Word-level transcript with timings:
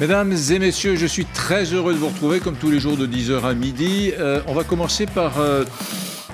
Mesdames 0.00 0.32
et 0.50 0.58
messieurs, 0.58 0.96
je 0.96 1.04
suis 1.04 1.26
très 1.26 1.64
heureux 1.74 1.92
de 1.92 1.98
vous 1.98 2.08
retrouver 2.08 2.40
comme 2.40 2.56
tous 2.56 2.70
les 2.70 2.80
jours 2.80 2.96
de 2.96 3.06
10h 3.06 3.44
à 3.44 3.52
midi. 3.52 4.12
Euh, 4.18 4.40
on 4.46 4.54
va 4.54 4.64
commencer 4.64 5.04
par 5.04 5.38
euh, 5.38 5.64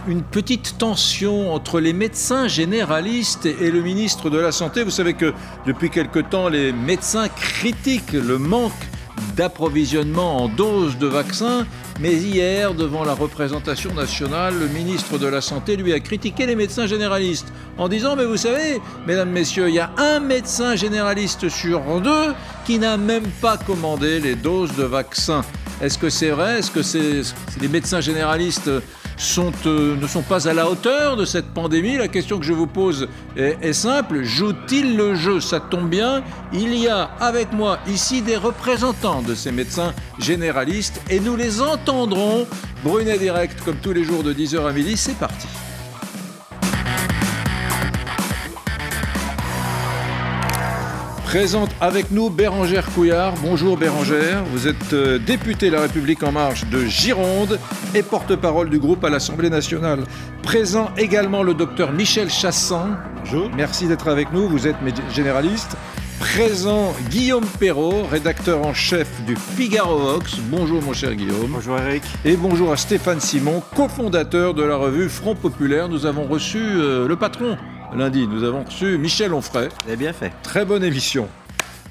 une 0.06 0.22
petite 0.22 0.78
tension 0.78 1.52
entre 1.52 1.80
les 1.80 1.92
médecins 1.92 2.46
généralistes 2.46 3.44
et 3.44 3.72
le 3.72 3.82
ministre 3.82 4.30
de 4.30 4.38
la 4.38 4.52
Santé. 4.52 4.84
Vous 4.84 4.92
savez 4.92 5.14
que 5.14 5.34
depuis 5.66 5.90
quelque 5.90 6.20
temps, 6.20 6.48
les 6.48 6.70
médecins 6.70 7.28
critiquent 7.28 8.12
le 8.12 8.38
manque 8.38 8.70
d'approvisionnement 9.36 10.44
en 10.44 10.48
doses 10.48 10.96
de 10.98 11.08
vaccins. 11.08 11.66
Mais 11.98 12.12
hier, 12.12 12.74
devant 12.74 13.04
la 13.04 13.14
représentation 13.14 13.94
nationale, 13.94 14.54
le 14.58 14.68
ministre 14.68 15.16
de 15.16 15.26
la 15.26 15.40
Santé 15.40 15.76
lui 15.76 15.94
a 15.94 16.00
critiqué 16.00 16.44
les 16.44 16.54
médecins 16.54 16.86
généralistes 16.86 17.50
en 17.78 17.88
disant, 17.88 18.16
mais 18.16 18.26
vous 18.26 18.36
savez, 18.36 18.82
mesdames, 19.06 19.30
messieurs, 19.30 19.68
il 19.68 19.76
y 19.76 19.80
a 19.80 19.90
un 19.96 20.20
médecin 20.20 20.76
généraliste 20.76 21.48
sur 21.48 21.80
deux 22.02 22.34
qui 22.66 22.78
n'a 22.78 22.98
même 22.98 23.26
pas 23.40 23.56
commandé 23.56 24.20
les 24.20 24.34
doses 24.34 24.76
de 24.76 24.84
vaccins. 24.84 25.42
Est-ce 25.80 25.96
que 25.96 26.10
c'est 26.10 26.30
vrai? 26.30 26.58
Est-ce 26.58 26.70
que 26.70 26.82
c'est 26.82 27.22
les 27.60 27.68
médecins 27.68 28.02
généralistes 28.02 28.70
euh, 29.66 29.96
ne 29.96 30.06
sont 30.06 30.22
pas 30.22 30.48
à 30.48 30.52
la 30.52 30.68
hauteur 30.68 31.16
de 31.16 31.24
cette 31.24 31.46
pandémie 31.46 31.96
La 31.96 32.08
question 32.08 32.38
que 32.38 32.44
je 32.44 32.52
vous 32.52 32.66
pose 32.66 33.08
est, 33.36 33.56
est 33.62 33.72
simple. 33.72 34.22
Joue-t-il 34.22 34.96
le 34.96 35.14
jeu? 35.14 35.40
Ça 35.40 35.60
tombe 35.60 35.88
bien. 35.88 36.22
Il 36.52 36.74
y 36.74 36.88
a 36.88 37.10
avec 37.20 37.52
moi 37.52 37.78
ici 37.86 38.22
des 38.22 38.36
représentants 38.36 39.22
de 39.22 39.34
ces 39.34 39.52
médecins 39.52 39.94
généralistes 40.18 41.00
et 41.08 41.20
nous 41.20 41.36
les 41.36 41.60
entendrons. 41.60 42.46
Brunet 42.84 43.18
Direct, 43.18 43.58
comme 43.64 43.76
tous 43.76 43.92
les 43.92 44.04
jours 44.04 44.22
de 44.22 44.32
10h 44.32 44.66
à 44.66 44.72
midi, 44.72 44.96
c'est 44.96 45.16
parti. 45.16 45.46
Présente 51.36 51.68
avec 51.82 52.12
nous 52.12 52.30
Bérangère 52.30 52.86
Couillard. 52.94 53.34
Bonjour 53.42 53.76
Bérangère, 53.76 54.42
vous 54.46 54.68
êtes 54.68 54.94
euh, 54.94 55.18
députée 55.18 55.68
La 55.68 55.82
République 55.82 56.22
En 56.22 56.32
Marche 56.32 56.64
de 56.70 56.86
Gironde 56.86 57.60
et 57.94 58.02
porte-parole 58.02 58.70
du 58.70 58.78
groupe 58.78 59.04
à 59.04 59.10
l'Assemblée 59.10 59.50
nationale. 59.50 60.04
Présent 60.42 60.90
également 60.96 61.42
le 61.42 61.52
docteur 61.52 61.92
Michel 61.92 62.30
Chassan. 62.30 62.96
Bonjour. 63.18 63.50
Merci 63.54 63.86
d'être 63.86 64.08
avec 64.08 64.32
nous, 64.32 64.48
vous 64.48 64.66
êtes 64.66 64.76
généraliste. 65.12 65.76
Présent 66.20 66.94
Guillaume 67.10 67.44
Perrault, 67.60 68.04
rédacteur 68.10 68.66
en 68.66 68.72
chef 68.72 69.06
du 69.26 69.36
Figaro 69.36 69.98
Vox. 69.98 70.38
Bonjour 70.48 70.80
mon 70.80 70.94
cher 70.94 71.14
Guillaume. 71.14 71.50
Bonjour 71.50 71.78
Eric. 71.78 72.02
Et 72.24 72.36
bonjour 72.36 72.72
à 72.72 72.78
Stéphane 72.78 73.20
Simon, 73.20 73.62
cofondateur 73.76 74.54
de 74.54 74.62
la 74.62 74.76
revue 74.76 75.10
Front 75.10 75.34
Populaire. 75.34 75.90
Nous 75.90 76.06
avons 76.06 76.24
reçu 76.24 76.62
euh, 76.62 77.06
le 77.06 77.16
patron 77.16 77.58
lundi, 77.94 78.26
nous 78.26 78.42
avons 78.42 78.64
reçu 78.64 78.98
Michel 78.98 79.32
Onfray. 79.32 79.68
Vous 79.68 79.88
avez 79.88 79.96
bien 79.96 80.12
fait. 80.12 80.32
Très 80.42 80.64
bonne 80.64 80.84
émission. 80.84 81.28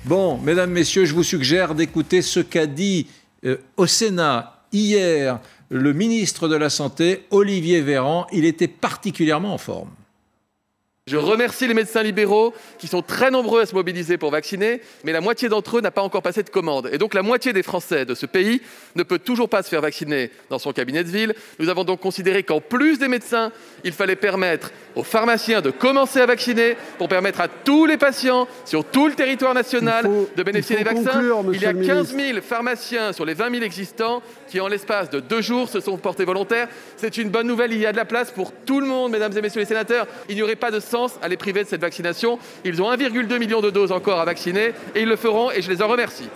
Bon, 0.05 0.37
mesdames, 0.37 0.71
messieurs, 0.71 1.05
je 1.05 1.13
vous 1.13 1.23
suggère 1.23 1.75
d'écouter 1.75 2.21
ce 2.21 2.39
qu'a 2.39 2.67
dit 2.67 3.07
euh, 3.45 3.57
au 3.77 3.87
Sénat 3.87 4.63
hier 4.71 5.39
le 5.69 5.93
ministre 5.93 6.47
de 6.47 6.55
la 6.55 6.69
Santé, 6.69 7.25
Olivier 7.31 7.81
Véran. 7.81 8.27
Il 8.31 8.45
était 8.45 8.67
particulièrement 8.67 9.53
en 9.53 9.57
forme. 9.57 9.89
Je 11.07 11.17
remercie 11.17 11.67
les 11.67 11.75
médecins 11.75 12.01
libéraux 12.01 12.51
qui 12.79 12.87
sont 12.87 13.03
très 13.03 13.29
nombreux 13.29 13.61
à 13.61 13.67
se 13.67 13.75
mobiliser 13.75 14.17
pour 14.17 14.31
vacciner, 14.31 14.81
mais 15.03 15.11
la 15.11 15.21
moitié 15.21 15.49
d'entre 15.49 15.77
eux 15.77 15.81
n'a 15.81 15.91
pas 15.91 16.01
encore 16.01 16.23
passé 16.23 16.41
de 16.41 16.49
commande. 16.49 16.89
Et 16.91 16.97
donc 16.97 17.13
la 17.13 17.21
moitié 17.21 17.53
des 17.53 17.61
Français 17.61 18.05
de 18.05 18.15
ce 18.15 18.25
pays 18.25 18.59
ne 18.95 19.03
peut 19.03 19.19
toujours 19.19 19.47
pas 19.47 19.61
se 19.61 19.69
faire 19.69 19.81
vacciner 19.81 20.31
dans 20.49 20.57
son 20.57 20.73
cabinet 20.73 21.03
de 21.03 21.09
ville. 21.09 21.35
Nous 21.59 21.69
avons 21.69 21.83
donc 21.83 21.99
considéré 21.99 22.41
qu'en 22.41 22.59
plus 22.59 22.97
des 22.97 23.07
médecins, 23.07 23.51
il 23.83 23.91
fallait 23.91 24.15
permettre 24.15 24.71
aux 24.95 25.03
pharmaciens 25.03 25.61
de 25.61 25.69
commencer 25.69 26.21
à 26.21 26.25
vacciner 26.25 26.75
pour 26.97 27.07
permettre 27.07 27.39
à 27.39 27.49
tous 27.49 27.85
les 27.85 27.97
patients 27.97 28.47
sur 28.65 28.83
tout 28.83 29.07
le 29.07 29.13
territoire 29.13 29.53
national 29.53 30.09
de 30.35 30.41
bénéficier 30.41 30.77
des 30.77 30.83
vaccins. 30.83 31.21
il 31.53 31.61
y 31.61 31.67
a 31.67 31.73
15 31.75 32.15
000 32.15 32.41
pharmaciens 32.41 33.13
sur 33.13 33.25
les 33.25 33.35
20 33.35 33.51
000 33.51 33.63
existants 33.63 34.23
qui, 34.47 34.59
en 34.59 34.67
l'espace 34.67 35.09
de 35.09 35.19
deux 35.19 35.41
jours, 35.41 35.69
se 35.69 35.79
sont 35.79 35.97
portés 35.97 36.25
volontaires. 36.25 36.67
C'est 36.97 37.17
une 37.17 37.29
bonne 37.29 37.47
nouvelle. 37.47 37.73
Il 37.73 37.79
y 37.79 37.85
a 37.85 37.91
de 37.91 37.97
la 37.97 38.05
place 38.05 38.31
pour 38.31 38.51
tout 38.51 38.79
le 38.79 38.87
monde, 38.87 39.11
mesdames 39.11 39.35
et 39.37 39.41
messieurs 39.41 39.61
les 39.61 39.65
sénateurs. 39.65 40.07
Il 40.29 40.35
n'y 40.35 40.41
aurait 40.41 40.55
pas 40.55 40.71
de 40.71 40.79
à 41.21 41.27
les 41.27 41.37
priver 41.37 41.63
de 41.63 41.67
cette 41.67 41.81
vaccination. 41.81 42.39
Ils 42.63 42.81
ont 42.81 42.91
1,2 42.91 43.37
million 43.39 43.61
de 43.61 43.69
doses 43.69 43.91
encore 43.91 44.19
à 44.19 44.25
vacciner 44.25 44.71
et 44.93 45.01
ils 45.01 45.07
le 45.07 45.15
feront 45.15 45.51
et 45.51 45.61
je 45.61 45.69
les 45.69 45.81
en 45.81 45.87
remercie. 45.87 46.29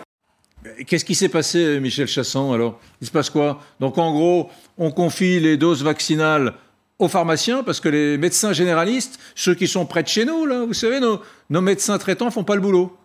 Qu'est-ce 0.85 1.05
qui 1.05 1.15
s'est 1.15 1.29
passé, 1.29 1.79
Michel 1.79 2.07
Chassan, 2.07 2.53
alors? 2.53 2.79
Il 2.99 3.07
se 3.07 3.11
passe 3.11 3.29
quoi? 3.29 3.61
Donc, 3.79 3.97
en 3.97 4.11
gros, 4.11 4.49
on 4.77 4.91
confie 4.91 5.39
les 5.39 5.55
doses 5.55 5.83
vaccinales 5.83 6.53
aux 6.97 7.07
pharmaciens 7.07 7.63
parce 7.63 7.79
que 7.79 7.87
les 7.87 8.17
médecins 8.17 8.51
généralistes, 8.51 9.19
ceux 9.35 9.55
qui 9.55 9.67
sont 9.67 9.85
près 9.85 10.03
de 10.03 10.09
chez 10.09 10.25
nous, 10.25 10.45
là, 10.45 10.65
vous 10.65 10.73
savez, 10.73 10.99
nos, 10.99 11.21
nos 11.49 11.61
médecins 11.61 11.97
traitants 11.97 12.29
font 12.31 12.43
pas 12.43 12.55
le 12.55 12.61
boulot. 12.61 12.97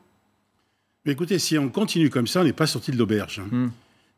Mais 1.05 1.13
écoutez, 1.13 1.39
si 1.39 1.57
on 1.59 1.69
continue 1.69 2.11
comme 2.11 2.27
ça, 2.27 2.41
on 2.41 2.45
n'est 2.45 2.53
pas 2.53 2.67
sorti 2.67 2.91
de 2.91 2.97
l'auberge. 2.97 3.41
Hein. 3.41 3.49
Hmm. 3.51 3.71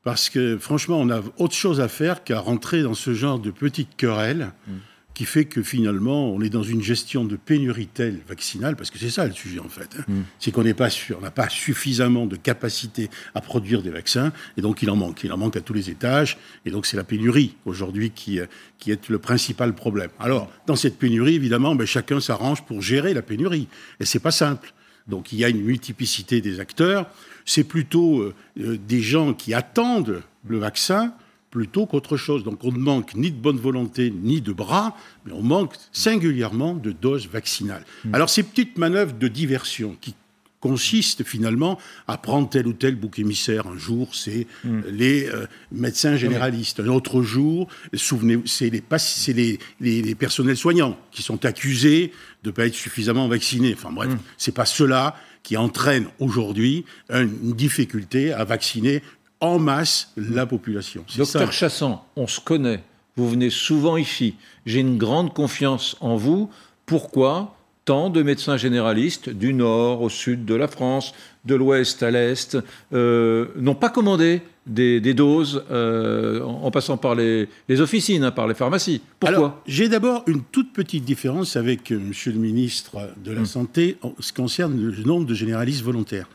Parce 0.07 0.31
que 0.31 0.57
franchement, 0.57 1.01
on 1.01 1.11
a 1.11 1.21
autre 1.37 1.57
chose 1.57 1.81
à 1.81 1.89
faire 1.89 2.23
qu'à 2.23 2.39
rentrer 2.39 2.81
dans 2.81 2.95
ce 2.95 3.13
genre 3.13 3.41
de 3.41 3.51
petites 3.51 3.97
querelles. 3.97 4.53
Hmm 4.69 4.77
qui 5.17 5.25
fait 5.25 5.47
que 5.47 5.63
finalement, 5.63 6.31
on 6.31 6.43
est 6.43 6.51
dans 6.51 6.63
une 6.63 6.83
gestion 6.83 7.25
de 7.25 7.37
pénurie 7.37 7.87
telle 7.87 8.21
vaccinale, 8.29 8.77
parce 8.77 8.91
que 8.91 8.99
c'est 8.99 9.09
ça 9.09 9.27
le 9.27 9.33
sujet 9.33 9.61
en 9.61 9.69
fait, 9.71 9.89
hein. 9.99 10.05
mm. 10.07 10.21
c'est 10.39 10.51
qu'on 10.51 10.63
n'est 10.63 10.75
pas 10.75 10.91
sûr, 10.91 11.17
on 11.19 11.23
n'a 11.23 11.31
pas 11.31 11.49
suffisamment 11.49 12.27
de 12.27 12.37
capacité 12.37 13.09
à 13.35 13.41
produire 13.41 13.81
des 13.81 13.89
vaccins, 13.89 14.31
et 14.59 14.61
donc 14.61 14.83
il 14.83 14.91
en 14.91 14.97
manque, 14.97 15.25
il 15.25 15.33
en 15.33 15.39
manque 15.39 15.57
à 15.57 15.63
tous 15.63 15.73
les 15.73 15.89
étages, 15.89 16.37
et 16.67 16.71
donc 16.71 16.85
c'est 16.85 16.99
la 16.99 17.05
pénurie 17.05 17.57
aujourd'hui 17.65 18.11
qui, 18.11 18.41
euh, 18.41 18.47
qui 18.79 18.91
est 18.91 19.09
le 19.09 19.19
principal 19.19 19.75
problème. 19.75 20.11
Alors, 20.21 20.53
dans 20.67 20.77
cette 20.77 20.99
pénurie, 20.99 21.37
évidemment, 21.37 21.75
ben, 21.75 21.87
chacun 21.87 22.21
s'arrange 22.21 22.67
pour 22.67 22.83
gérer 22.83 23.15
la 23.15 23.23
pénurie, 23.23 23.69
et 24.01 24.05
c'est 24.05 24.19
pas 24.19 24.33
simple. 24.33 24.75
Donc 25.09 25.33
il 25.33 25.39
y 25.39 25.45
a 25.45 25.49
une 25.49 25.63
multiplicité 25.63 26.41
des 26.41 26.61
acteurs, 26.61 27.07
c'est 27.45 27.65
plutôt 27.65 28.21
euh, 28.21 28.35
euh, 28.61 28.77
des 28.77 29.01
gens 29.01 29.35
qui 29.35 29.55
attendent 29.55 30.23
le 30.47 30.59
vaccin, 30.59 31.15
plutôt 31.51 31.87
qu'autre 31.87 32.17
chose. 32.17 32.45
Donc 32.45 32.65
on 32.65 32.73
ne 32.73 32.79
manque 32.79 33.15
ni 33.15 33.31
de 33.31 33.37
bonne 33.37 33.59
volonté 33.59 34.11
ni 34.11 34.41
de 34.41 34.53
bras, 34.53 34.97
mais 35.25 35.33
on 35.33 35.43
manque 35.43 35.75
singulièrement 35.93 36.75
de 36.75 36.93
doses 36.93 37.29
vaccinales. 37.29 37.85
Hmm. 38.05 38.15
Alors 38.15 38.31
ces 38.31 38.43
petites 38.43 38.79
manœuvres 38.79 39.17
de 39.17 39.29
diversion 39.29 39.97
qui 40.01 40.15
consistent 40.61 41.25
finalement 41.25 41.79
à 42.09 42.17
prendre 42.17 42.49
tel 42.49 42.67
ou 42.67 42.73
tel 42.73 42.97
bouc 42.97 43.19
émissaire. 43.19 43.67
Un 43.67 43.79
jour, 43.79 44.15
c'est 44.15 44.47
hmm. 44.65 44.81
les 44.91 45.27
euh, 45.27 45.47
médecins 45.71 46.17
généralistes. 46.17 46.81
Un 46.81 46.89
autre 46.89 47.23
jour, 47.23 47.69
souvenez 47.95 48.41
c'est 48.47 48.71
les, 48.71 49.59
les, 49.81 50.03
les, 50.03 50.15
personnels 50.15 50.57
soignants 50.57 50.97
qui 51.13 51.23
sont 51.23 51.45
accusés 51.45 52.13
de 52.43 52.51
ne 52.51 52.55
pas 52.55 52.67
être 52.67 52.75
suffisamment 52.75 53.29
vaccinés. 53.29 53.75
Enfin 53.77 53.93
bref, 53.93 54.11
hmm. 54.11 54.19
c'est 54.39 54.55
pas 54.55 54.67
cela 54.67 55.17
qui 55.43 55.57
entraîne 55.57 56.07
aujourd'hui 56.19 56.85
une 57.09 57.53
difficulté 57.53 58.33
à 58.33 58.45
vacciner 58.45 59.03
en 59.41 59.59
masse 59.59 60.13
la 60.17 60.47
population. 60.47 61.05
Docteur 61.17 61.53
Chassan, 61.53 62.01
on 62.17 62.27
se 62.27 62.41
connaît. 62.41 62.83
Vous 63.17 63.31
venez 63.31 63.51
souvent 63.51 63.97
ici. 63.97 64.35
J'ai 64.67 64.81
une 64.81 64.99
grande 64.99 65.33
confiance 65.33 65.97
en 66.01 66.17
vous. 66.17 66.51
Pourquoi? 66.85 67.56
Tant 67.87 68.11
de 68.11 68.23
médecins 68.23 68.59
généralistes 68.59 69.31
du 69.31 69.55
nord 69.55 70.03
au 70.03 70.11
sud 70.11 70.45
de 70.45 70.55
la 70.55 70.69
France, 70.69 71.15
de 71.47 71.55
l'ouest 71.55 72.03
à 72.03 72.11
l'est, 72.11 72.59
euh, 72.93 73.47
n'ont 73.57 73.77
pas 73.77 73.89
commandé 73.89 74.43
des, 74.67 75.01
doses 75.15 75.65
euh, 75.71 76.43
en, 76.43 76.71
passant 76.73 76.97
par 76.97 77.15
les, 77.15 77.49
officines, 77.79 78.25
hein, 78.25 78.33
par 78.33 78.49
les 78.49 78.55
pharmacies. 78.55 79.01
Pourquoi 79.21 79.63
J'ai 79.67 79.89
d'abord 79.89 80.25
une 80.27 80.43
toute 80.43 80.73
petite 80.73 81.05
différence 81.05 81.55
avec 81.55 81.93
euh, 81.93 81.99
Monsieur 81.99 82.33
le 82.33 82.41
ministre 82.41 82.99
de 83.25 83.31
la 83.31 83.41
hum. 83.41 83.47
Santé 83.47 83.97
en 84.03 84.13
ce 84.19 84.33
qui 84.33 84.43
concerne 84.43 84.77
le 84.77 85.05
nombre 85.05 85.25
de 85.25 85.35
généralistes 85.35 85.83
volontaires 85.83 86.29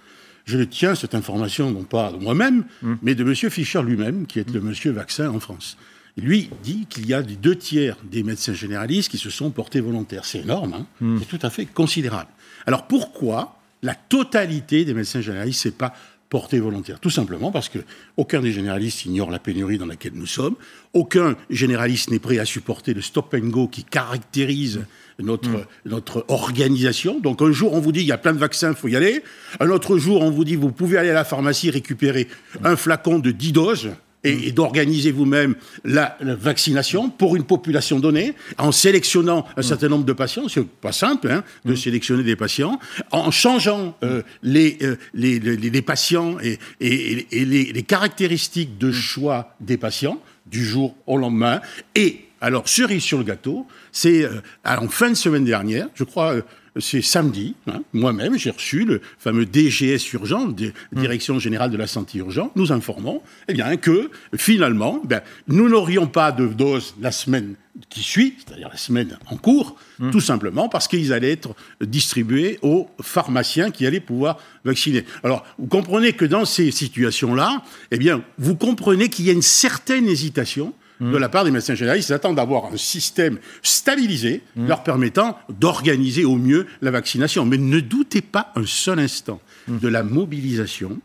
je 0.46 0.58
tiens 0.58 0.96
cette 0.96 1.14
information 1.14 1.70
non 1.70 1.84
pas 1.84 2.12
de 2.12 2.18
moi-même, 2.18 2.66
hmm. 2.82 2.96
mais 3.04 3.14
de 3.14 3.24
M. 3.24 3.36
Fischer 3.36 3.82
lui-même, 3.84 4.26
qui 4.26 4.40
est 4.40 4.50
le 4.50 4.60
monsieur 4.60 4.92
vaccin 4.92 5.30
en 5.30 5.40
France. 5.40 5.78
Lui 6.18 6.50
dit 6.64 6.86
qu'il 6.90 7.08
y 7.08 7.14
a 7.14 7.22
deux 7.22 7.56
tiers 7.56 7.98
des 8.04 8.24
médecins 8.24 8.54
généralistes 8.54 9.10
qui 9.10 9.18
se 9.18 9.30
sont 9.30 9.52
portés 9.52 9.82
volontaires. 9.82 10.26
C'est 10.26 10.40
énorme, 10.40 10.74
hein 10.74 10.86
hmm. 11.00 11.20
c'est 11.20 11.38
tout 11.38 11.46
à 11.46 11.50
fait 11.50 11.66
considérable. 11.66 12.30
Alors 12.66 12.88
pourquoi 12.88 13.60
la 13.82 13.96
totalité 13.96 14.86
des 14.86 14.94
médecins 14.94 15.22
généralistes 15.22 15.66
ne 15.66 15.72
s'est 15.72 15.78
pas 15.78 15.94
porté 16.30 16.60
volontaire? 16.60 17.00
Tout 17.00 17.10
simplement 17.10 17.52
parce 17.52 17.70
que 17.70 17.80
aucun 18.18 18.42
des 18.42 18.52
généralistes 18.52 19.06
ignore 19.06 19.32
la 19.32 19.40
pénurie 19.40 19.78
dans 19.78 19.86
laquelle 19.86 20.14
nous 20.14 20.28
sommes, 20.28 20.56
aucun 20.94 21.36
généraliste 21.50 22.12
n'est 22.12 22.20
prêt 22.20 22.40
à 22.40 22.46
supporter 22.46 22.94
le 22.94 23.02
stop 23.02 23.34
and 23.34 23.48
go 23.48 23.68
qui 23.68 23.84
caractérise 23.84 24.82
notre, 25.20 25.50
mm. 25.50 25.66
notre 25.86 26.26
organisation. 26.28 27.20
Donc 27.20 27.42
un 27.42 27.52
jour, 27.52 27.74
on 27.74 27.80
vous 27.80 27.92
dit, 27.92 28.02
il 28.02 28.08
y 28.08 28.12
a 28.12 28.18
plein 28.18 28.34
de 28.34 28.40
vaccins, 28.40 28.72
il 28.72 28.76
faut 28.76 28.88
y 28.88 28.96
aller. 28.96 29.24
Un 29.60 29.70
autre 29.70 29.98
jour, 29.98 30.22
on 30.22 30.32
vous 30.32 30.46
dit, 30.46 30.56
vous 30.56 30.72
pouvez 30.72 30.98
aller 30.98 31.10
à 31.10 31.14
la 31.14 31.26
pharmacie 31.26 31.70
récupérer 31.70 32.28
un 32.64 32.76
flacon 32.76 33.20
de 33.20 33.32
10 33.32 33.52
doses. 33.52 33.90
Et, 34.24 34.52
mm. 34.52 34.52
d'organiser 34.52 35.12
vous-même 35.12 35.56
la, 35.84 36.18
vaccination 36.22 37.10
pour 37.10 37.36
une 37.36 37.44
population 37.44 38.00
donnée, 38.00 38.34
en 38.58 38.72
sélectionnant 38.72 39.46
un 39.58 39.62
mm. 39.62 39.64
certain 39.64 39.90
nombre 39.90 40.06
de 40.06 40.14
patients, 40.14 40.48
c'est 40.48 40.66
pas 40.66 40.92
simple 40.92 41.30
hein, 41.30 41.44
de 41.66 41.76
sélectionner 41.76 42.24
des 42.24 42.36
patients, 42.36 42.80
en 43.12 43.32
changeant 43.32 43.98
euh, 44.04 44.22
les, 44.44 44.78
euh, 44.82 44.96
les, 45.14 45.40
les, 45.40 45.82
patients 45.82 46.38
et, 46.42 46.60
et, 46.80 47.28
et 47.32 47.46
les, 47.46 47.84
caractéristiques 47.84 48.78
de 48.78 48.92
choix 48.92 49.56
des 49.60 49.78
patients 49.78 50.22
du 50.46 50.66
jour 50.66 50.96
au 51.08 51.18
lendemain, 51.18 51.62
et 51.96 52.26
alors, 52.42 52.68
cerise 52.68 53.04
sur 53.04 53.20
le 53.20 53.24
gâteau, 53.24 53.68
c'est 53.92 54.24
euh, 54.24 54.42
en 54.66 54.88
fin 54.88 55.10
de 55.10 55.16
semaine 55.16 55.46
dernière, 55.46 55.88
je 55.94 56.04
crois, 56.04 56.34
euh, 56.34 56.42
c'est 56.80 57.02
samedi, 57.02 57.56
hein, 57.68 57.82
moi-même, 57.94 58.38
j'ai 58.38 58.50
reçu 58.52 58.86
le 58.86 59.02
fameux 59.20 59.46
DGS 59.46 60.14
urgent, 60.14 60.48
Hmm. 60.48 60.72
Direction 60.94 61.40
Générale 61.40 61.70
de 61.72 61.78
la 61.78 61.88
Santé 61.88 62.20
Urgent, 62.20 62.52
nous 62.56 62.72
informons 62.72 63.22
eh 63.48 63.54
bien, 63.54 63.76
que 63.78 64.10
finalement, 64.36 65.02
ben, 65.04 65.22
nous 65.48 65.68
n'aurions 65.70 66.08
pas 66.08 66.32
de 66.32 66.48
dose 66.48 66.96
la 67.02 67.12
semaine 67.12 67.56
qui 67.90 68.02
suit, 68.02 68.36
c'est-à-dire 68.38 68.70
la 68.70 68.78
semaine 68.78 69.18
en 69.28 69.38
cours, 69.38 69.76
Hmm. 70.00 70.12
tout 70.12 70.20
simplement 70.22 70.70
parce 70.70 70.88
qu'ils 70.88 71.14
allaient 71.14 71.32
être 71.32 71.56
distribués 71.82 72.58
aux 72.62 72.90
pharmaciens 73.02 73.70
qui 73.72 73.86
allaient 73.86 74.00
pouvoir 74.00 74.38
vacciner. 74.66 75.06
Alors, 75.24 75.46
vous 75.60 75.68
comprenez 75.68 76.14
que 76.14 76.26
dans 76.26 76.46
ces 76.46 76.72
situations-là, 76.72 77.64
eh 77.92 77.98
bien, 77.98 78.24
vous 78.38 78.56
comprenez 78.56 79.10
qu'il 79.10 79.26
y 79.26 79.30
a 79.30 79.34
une 79.34 79.42
certaine 79.42 80.08
hésitation 80.08 80.74
de 81.02 81.18
la 81.18 81.30
part 81.30 81.44
des 81.44 81.52
médecins 81.52 81.76
généralistes. 81.76 82.10
Ils 82.10 82.14
attendent 82.14 82.36
d'avoir 82.36 82.66
un 82.72 82.78
système 82.78 83.40
stabilisé 83.64 84.42
leur 84.56 84.84
permettant 84.84 85.38
d'organiser 85.50 86.26
au 86.26 86.36
mieux 86.36 86.68
la 86.82 86.92
vaccination. 86.92 87.46
Mais 87.46 87.58
ne 87.58 87.80
doutez 87.80 88.22
pas 88.22 88.52
un 88.56 88.66
seul 88.66 89.00
instant 89.00 89.42
de 89.68 89.88
la 89.88 90.04
mobilisation 90.04 91.00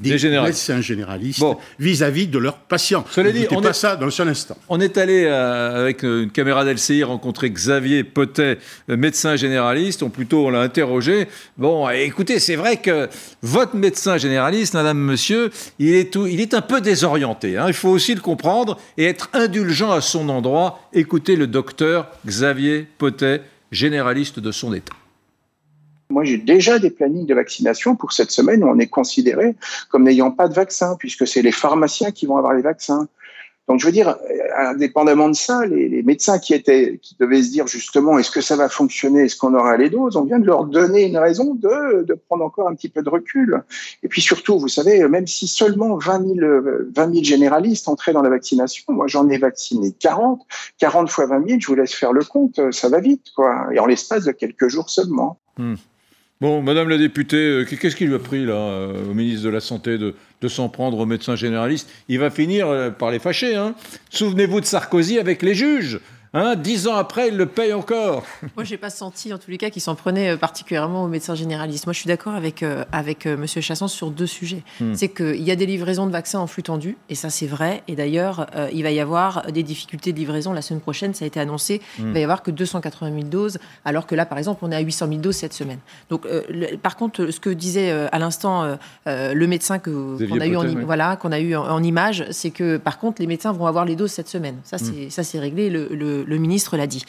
des, 0.00 0.16
Des 0.16 0.40
médecins 0.40 0.80
généralistes 0.80 1.40
Bon. 1.40 1.56
vis-à-vis 1.78 2.26
de 2.26 2.38
leurs 2.38 2.56
patients. 2.58 3.04
Cela 3.10 3.32
dit, 3.32 3.46
on 3.50 3.60
pas 3.60 3.70
est- 3.70 3.72
ça 3.74 3.96
d'un 3.96 4.10
seul 4.10 4.28
instant. 4.28 4.56
On 4.68 4.80
est 4.80 4.96
allé 4.96 5.24
euh, 5.26 5.80
avec 5.80 6.02
une 6.02 6.30
caméra 6.30 6.64
d'LCI 6.64 7.04
rencontrer 7.04 7.50
Xavier 7.50 8.02
Potet, 8.02 8.58
euh, 8.88 8.96
médecin 8.96 9.36
généraliste. 9.36 10.02
On 10.02 10.08
plutôt 10.10 10.46
on 10.46 10.50
l'a 10.50 10.60
interrogé. 10.62 11.28
Bon, 11.58 11.88
écoutez, 11.90 12.38
c'est 12.38 12.56
vrai 12.56 12.78
que 12.78 13.08
votre 13.42 13.76
médecin 13.76 14.16
généraliste, 14.16 14.74
madame, 14.74 14.98
monsieur, 14.98 15.50
il 15.78 15.94
est 15.94 16.12
tout, 16.12 16.26
il 16.26 16.40
est 16.40 16.54
un 16.54 16.62
peu 16.62 16.80
désorienté. 16.80 17.58
hein. 17.58 17.66
Il 17.68 17.74
faut 17.74 17.90
aussi 17.90 18.14
le 18.14 18.20
comprendre 18.20 18.78
et 18.96 19.04
être 19.04 19.28
indulgent 19.34 19.90
à 19.92 20.00
son 20.00 20.28
endroit. 20.28 20.80
Écoutez 20.92 21.36
le 21.36 21.46
docteur 21.46 22.08
Xavier 22.26 22.86
Potet, 22.98 23.42
généraliste 23.70 24.40
de 24.40 24.50
son 24.50 24.72
état. 24.74 24.94
Moi, 26.10 26.24
j'ai 26.24 26.38
déjà 26.38 26.78
des 26.78 26.90
plannings 26.90 27.26
de 27.26 27.34
vaccination 27.34 27.96
pour 27.96 28.12
cette 28.12 28.30
semaine 28.30 28.64
où 28.64 28.68
on 28.68 28.78
est 28.78 28.88
considéré 28.88 29.54
comme 29.88 30.02
n'ayant 30.02 30.30
pas 30.30 30.48
de 30.48 30.54
vaccin, 30.54 30.96
puisque 30.98 31.26
c'est 31.26 31.42
les 31.42 31.52
pharmaciens 31.52 32.10
qui 32.10 32.26
vont 32.26 32.36
avoir 32.36 32.54
les 32.54 32.62
vaccins. 32.62 33.08
Donc, 33.70 33.78
je 33.78 33.86
veux 33.86 33.92
dire, 33.92 34.08
euh, 34.08 34.70
indépendamment 34.70 35.28
de 35.28 35.36
ça, 35.36 35.64
les, 35.64 36.02
médecins 36.02 36.40
qui 36.40 36.54
étaient, 36.54 36.98
qui 37.00 37.14
devaient 37.20 37.40
se 37.40 37.52
dire 37.52 37.68
justement, 37.68 38.18
est-ce 38.18 38.32
que 38.32 38.40
ça 38.40 38.56
va 38.56 38.68
fonctionner, 38.68 39.26
est-ce 39.26 39.36
qu'on 39.36 39.54
aura 39.54 39.76
les 39.76 39.88
doses, 39.88 40.16
on 40.16 40.24
vient 40.24 40.40
de 40.40 40.46
leur 40.46 40.64
donner 40.64 41.04
une 41.04 41.16
raison 41.16 41.54
de, 41.54 42.02
de 42.02 42.14
prendre 42.14 42.44
encore 42.44 42.68
un 42.68 42.74
petit 42.74 42.88
peu 42.88 43.00
de 43.00 43.08
recul. 43.08 43.62
Et 44.02 44.08
puis 44.08 44.22
surtout, 44.22 44.58
vous 44.58 44.66
savez, 44.66 45.06
même 45.06 45.28
si 45.28 45.46
seulement 45.46 45.96
20 45.98 46.34
000, 46.34 46.38
euh, 46.40 46.90
20 46.96 47.12
000 47.12 47.24
généralistes 47.24 47.86
entraient 47.86 48.12
dans 48.12 48.22
la 48.22 48.30
vaccination, 48.30 48.92
moi 48.92 49.06
j'en 49.06 49.28
ai 49.28 49.38
vacciné 49.38 49.94
40, 50.00 50.44
40 50.78 51.08
fois 51.08 51.26
20 51.26 51.46
000, 51.46 51.60
je 51.60 51.68
vous 51.68 51.76
laisse 51.76 51.94
faire 51.94 52.12
le 52.12 52.24
compte, 52.24 52.58
euh, 52.58 52.72
ça 52.72 52.88
va 52.88 52.98
vite, 52.98 53.26
quoi. 53.36 53.68
Et 53.72 53.78
en 53.78 53.86
l'espace 53.86 54.24
de 54.24 54.32
quelques 54.32 54.66
jours 54.66 54.90
seulement. 54.90 55.38
Bon, 56.40 56.62
Madame 56.62 56.88
la 56.88 56.96
députée, 56.96 57.36
euh, 57.36 57.64
qu'est-ce 57.66 57.94
qui 57.94 58.06
lui 58.06 58.14
a 58.14 58.18
pris 58.18 58.46
là, 58.46 58.54
euh, 58.54 59.10
au 59.10 59.12
ministre 59.12 59.44
de 59.44 59.50
la 59.50 59.60
Santé 59.60 59.98
de, 59.98 60.14
s'en 60.48 60.70
prendre 60.70 60.98
aux 60.98 61.04
médecins 61.04 61.36
généralistes 61.36 61.90
Il 62.08 62.18
va 62.18 62.30
finir 62.30 62.66
euh, 62.66 62.88
par 62.88 63.10
les 63.10 63.18
fâcher. 63.18 63.56
Hein. 63.56 63.74
Souvenez-vous 64.08 64.62
de 64.62 64.64
Sarkozy 64.64 65.18
avec 65.18 65.42
les 65.42 65.54
juges. 65.54 66.00
Hein. 66.32 66.54
Dix 66.54 66.86
ans 66.86 66.94
après, 66.94 67.28
il 67.28 67.36
le 67.36 67.46
paye 67.46 67.72
encore. 67.72 68.22
Moi, 68.56 68.62
j'ai 68.64 68.76
pas 68.76 68.90
senti, 68.90 69.32
en 69.34 69.38
tous 69.38 69.50
les 69.50 69.58
cas, 69.58 69.68
qu'il 69.70 69.82
s'en 69.82 69.96
prenait 69.96 70.30
euh, 70.30 70.36
particulièrement 70.36 71.02
aux 71.02 71.08
médecins 71.08 71.34
généralistes. 71.34 71.86
Moi, 71.86 71.92
je 71.92 71.98
suis 71.98 72.06
d'accord 72.08 72.34
avec, 72.34 72.62
euh, 72.62 72.84
avec 72.92 73.26
euh, 73.26 73.36
Monsieur 73.36 73.60
Chasson 73.60 73.88
sur 73.88 74.10
deux 74.12 74.28
sujets. 74.28 74.62
Hmm. 74.80 74.94
C'est 74.94 75.08
qu'il 75.08 75.42
y 75.42 75.50
a 75.50 75.56
des 75.56 75.66
livraisons 75.66 76.06
de 76.06 76.12
vaccins 76.12 76.38
en 76.38 76.46
flux 76.46 76.62
tendu, 76.62 76.96
et 77.08 77.16
ça, 77.16 77.30
c'est 77.30 77.48
vrai. 77.48 77.82
Et 77.88 77.96
d'ailleurs, 77.96 78.46
euh, 78.54 78.68
il 78.72 78.84
va 78.84 78.92
y 78.92 79.00
avoir 79.00 79.50
des 79.50 79.64
difficultés 79.64 80.12
de 80.12 80.18
livraison 80.18 80.52
la 80.52 80.62
semaine 80.62 80.80
prochaine, 80.80 81.14
ça 81.14 81.24
a 81.24 81.26
été 81.26 81.40
annoncé. 81.40 81.80
Hmm. 81.98 82.06
Il 82.08 82.12
va 82.12 82.18
y 82.20 82.22
avoir 82.22 82.42
que 82.42 82.52
280 82.52 83.10
000 83.12 83.22
doses, 83.24 83.58
alors 83.84 84.06
que 84.06 84.14
là, 84.14 84.24
par 84.24 84.38
exemple, 84.38 84.60
on 84.64 84.70
est 84.70 84.76
à 84.76 84.80
800 84.80 85.08
000 85.08 85.20
doses 85.20 85.36
cette 85.36 85.52
semaine. 85.54 85.78
Donc, 86.10 86.26
le- 86.48 86.76
par 86.76 86.96
contre, 86.96 87.30
ce 87.32 87.40
que 87.40 87.50
disait 87.50 87.90
à 87.90 88.18
l'instant 88.18 88.76
le 89.06 89.46
médecin 89.46 89.78
qu'on 89.80 90.16
a 90.40 90.46
eu 90.46 90.56
en 90.56 90.64
oui. 90.64 90.76
voilà 90.84 91.16
qu'on 91.16 91.32
a 91.32 91.40
eu 91.40 91.56
en, 91.56 91.64
en 91.68 91.82
image, 91.82 92.24
c'est 92.30 92.50
que 92.50 92.76
par 92.76 92.98
contre, 92.98 93.20
les 93.20 93.26
médecins 93.26 93.52
vont 93.52 93.66
avoir 93.66 93.84
les 93.84 93.96
doses 93.96 94.12
cette 94.12 94.28
semaine. 94.28 94.56
Ça, 94.62 94.78
c'est 94.78 95.10
ça, 95.10 95.22
c'est 95.24 95.38
réglé. 95.40 95.70
Le, 95.70 95.88
le- 95.90 96.19
le 96.26 96.38
ministre 96.38 96.76
l'a 96.76 96.86
dit. 96.86 97.04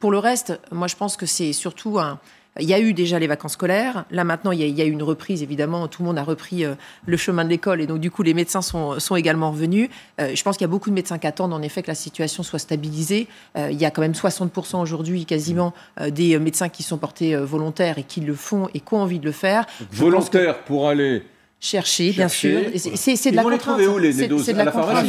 Pour 0.00 0.10
le 0.10 0.18
reste, 0.18 0.60
moi, 0.70 0.86
je 0.86 0.96
pense 0.96 1.16
que 1.16 1.26
c'est 1.26 1.52
surtout 1.52 1.98
un. 1.98 2.18
Il 2.60 2.68
y 2.68 2.74
a 2.74 2.78
eu 2.78 2.92
déjà 2.92 3.18
les 3.18 3.26
vacances 3.26 3.54
scolaires. 3.54 4.04
Là, 4.12 4.22
maintenant, 4.22 4.52
il 4.52 4.60
y 4.60 4.80
a, 4.80 4.84
eu 4.84 4.90
une 4.90 5.02
reprise, 5.02 5.42
évidemment. 5.42 5.88
Tout 5.88 6.02
le 6.02 6.08
monde 6.08 6.18
a 6.18 6.22
repris 6.22 6.64
euh, 6.64 6.74
le 7.04 7.16
chemin 7.16 7.44
de 7.44 7.48
l'école. 7.48 7.80
Et 7.80 7.86
donc, 7.86 7.98
du 7.98 8.12
coup, 8.12 8.22
les 8.22 8.34
médecins 8.34 8.62
sont, 8.62 9.16
également 9.16 9.50
revenus. 9.50 9.88
Euh, 10.20 10.32
je 10.34 10.42
pense 10.44 10.56
qu'il 10.56 10.64
y 10.64 10.68
a 10.68 10.70
beaucoup 10.70 10.90
de 10.90 10.94
médecins 10.94 11.18
qui 11.18 11.26
attendent, 11.26 11.52
en 11.52 11.62
effet, 11.62 11.82
que 11.82 11.88
la 11.88 11.96
situation 11.96 12.44
soit 12.44 12.60
stabilisée. 12.60 13.26
Euh, 13.56 13.70
il 13.72 13.80
y 13.80 13.84
a 13.84 13.90
quand 13.90 14.02
même 14.02 14.12
60% 14.12 14.80
aujourd'hui, 14.80 15.26
quasiment, 15.26 15.72
des 16.10 16.38
médecins 16.38 16.68
qui 16.68 16.84
sont 16.84 16.98
portés 16.98 17.34
volontaires 17.34 17.98
et 17.98 18.04
qui 18.04 18.20
le 18.20 18.34
font 18.34 18.68
et 18.72 18.80
qui 18.80 18.94
ont 18.94 19.02
envie 19.02 19.18
de 19.18 19.24
le 19.24 19.32
faire. 19.32 19.66
Je 19.78 19.84
pense 19.84 19.90
que 19.90 19.96
Volontaire 19.96 20.64
pour 20.64 20.88
aller. 20.88 21.24
Chercher, 21.64 22.12
bien 22.12 22.28
sûr. 22.28 22.60
C'est- 22.74 23.14
de 23.24 23.28
Ils 23.30 23.34
la 23.36 23.42
vont 23.42 23.48
les 23.48 23.56
trouver 23.56 23.86
où, 23.86 23.96
les- 23.96 24.12
doses 24.28 24.44
C'est 24.44 24.52
de 24.52 24.58
À 24.60 24.64
la 24.64 24.70
pharmacie, 24.72 25.08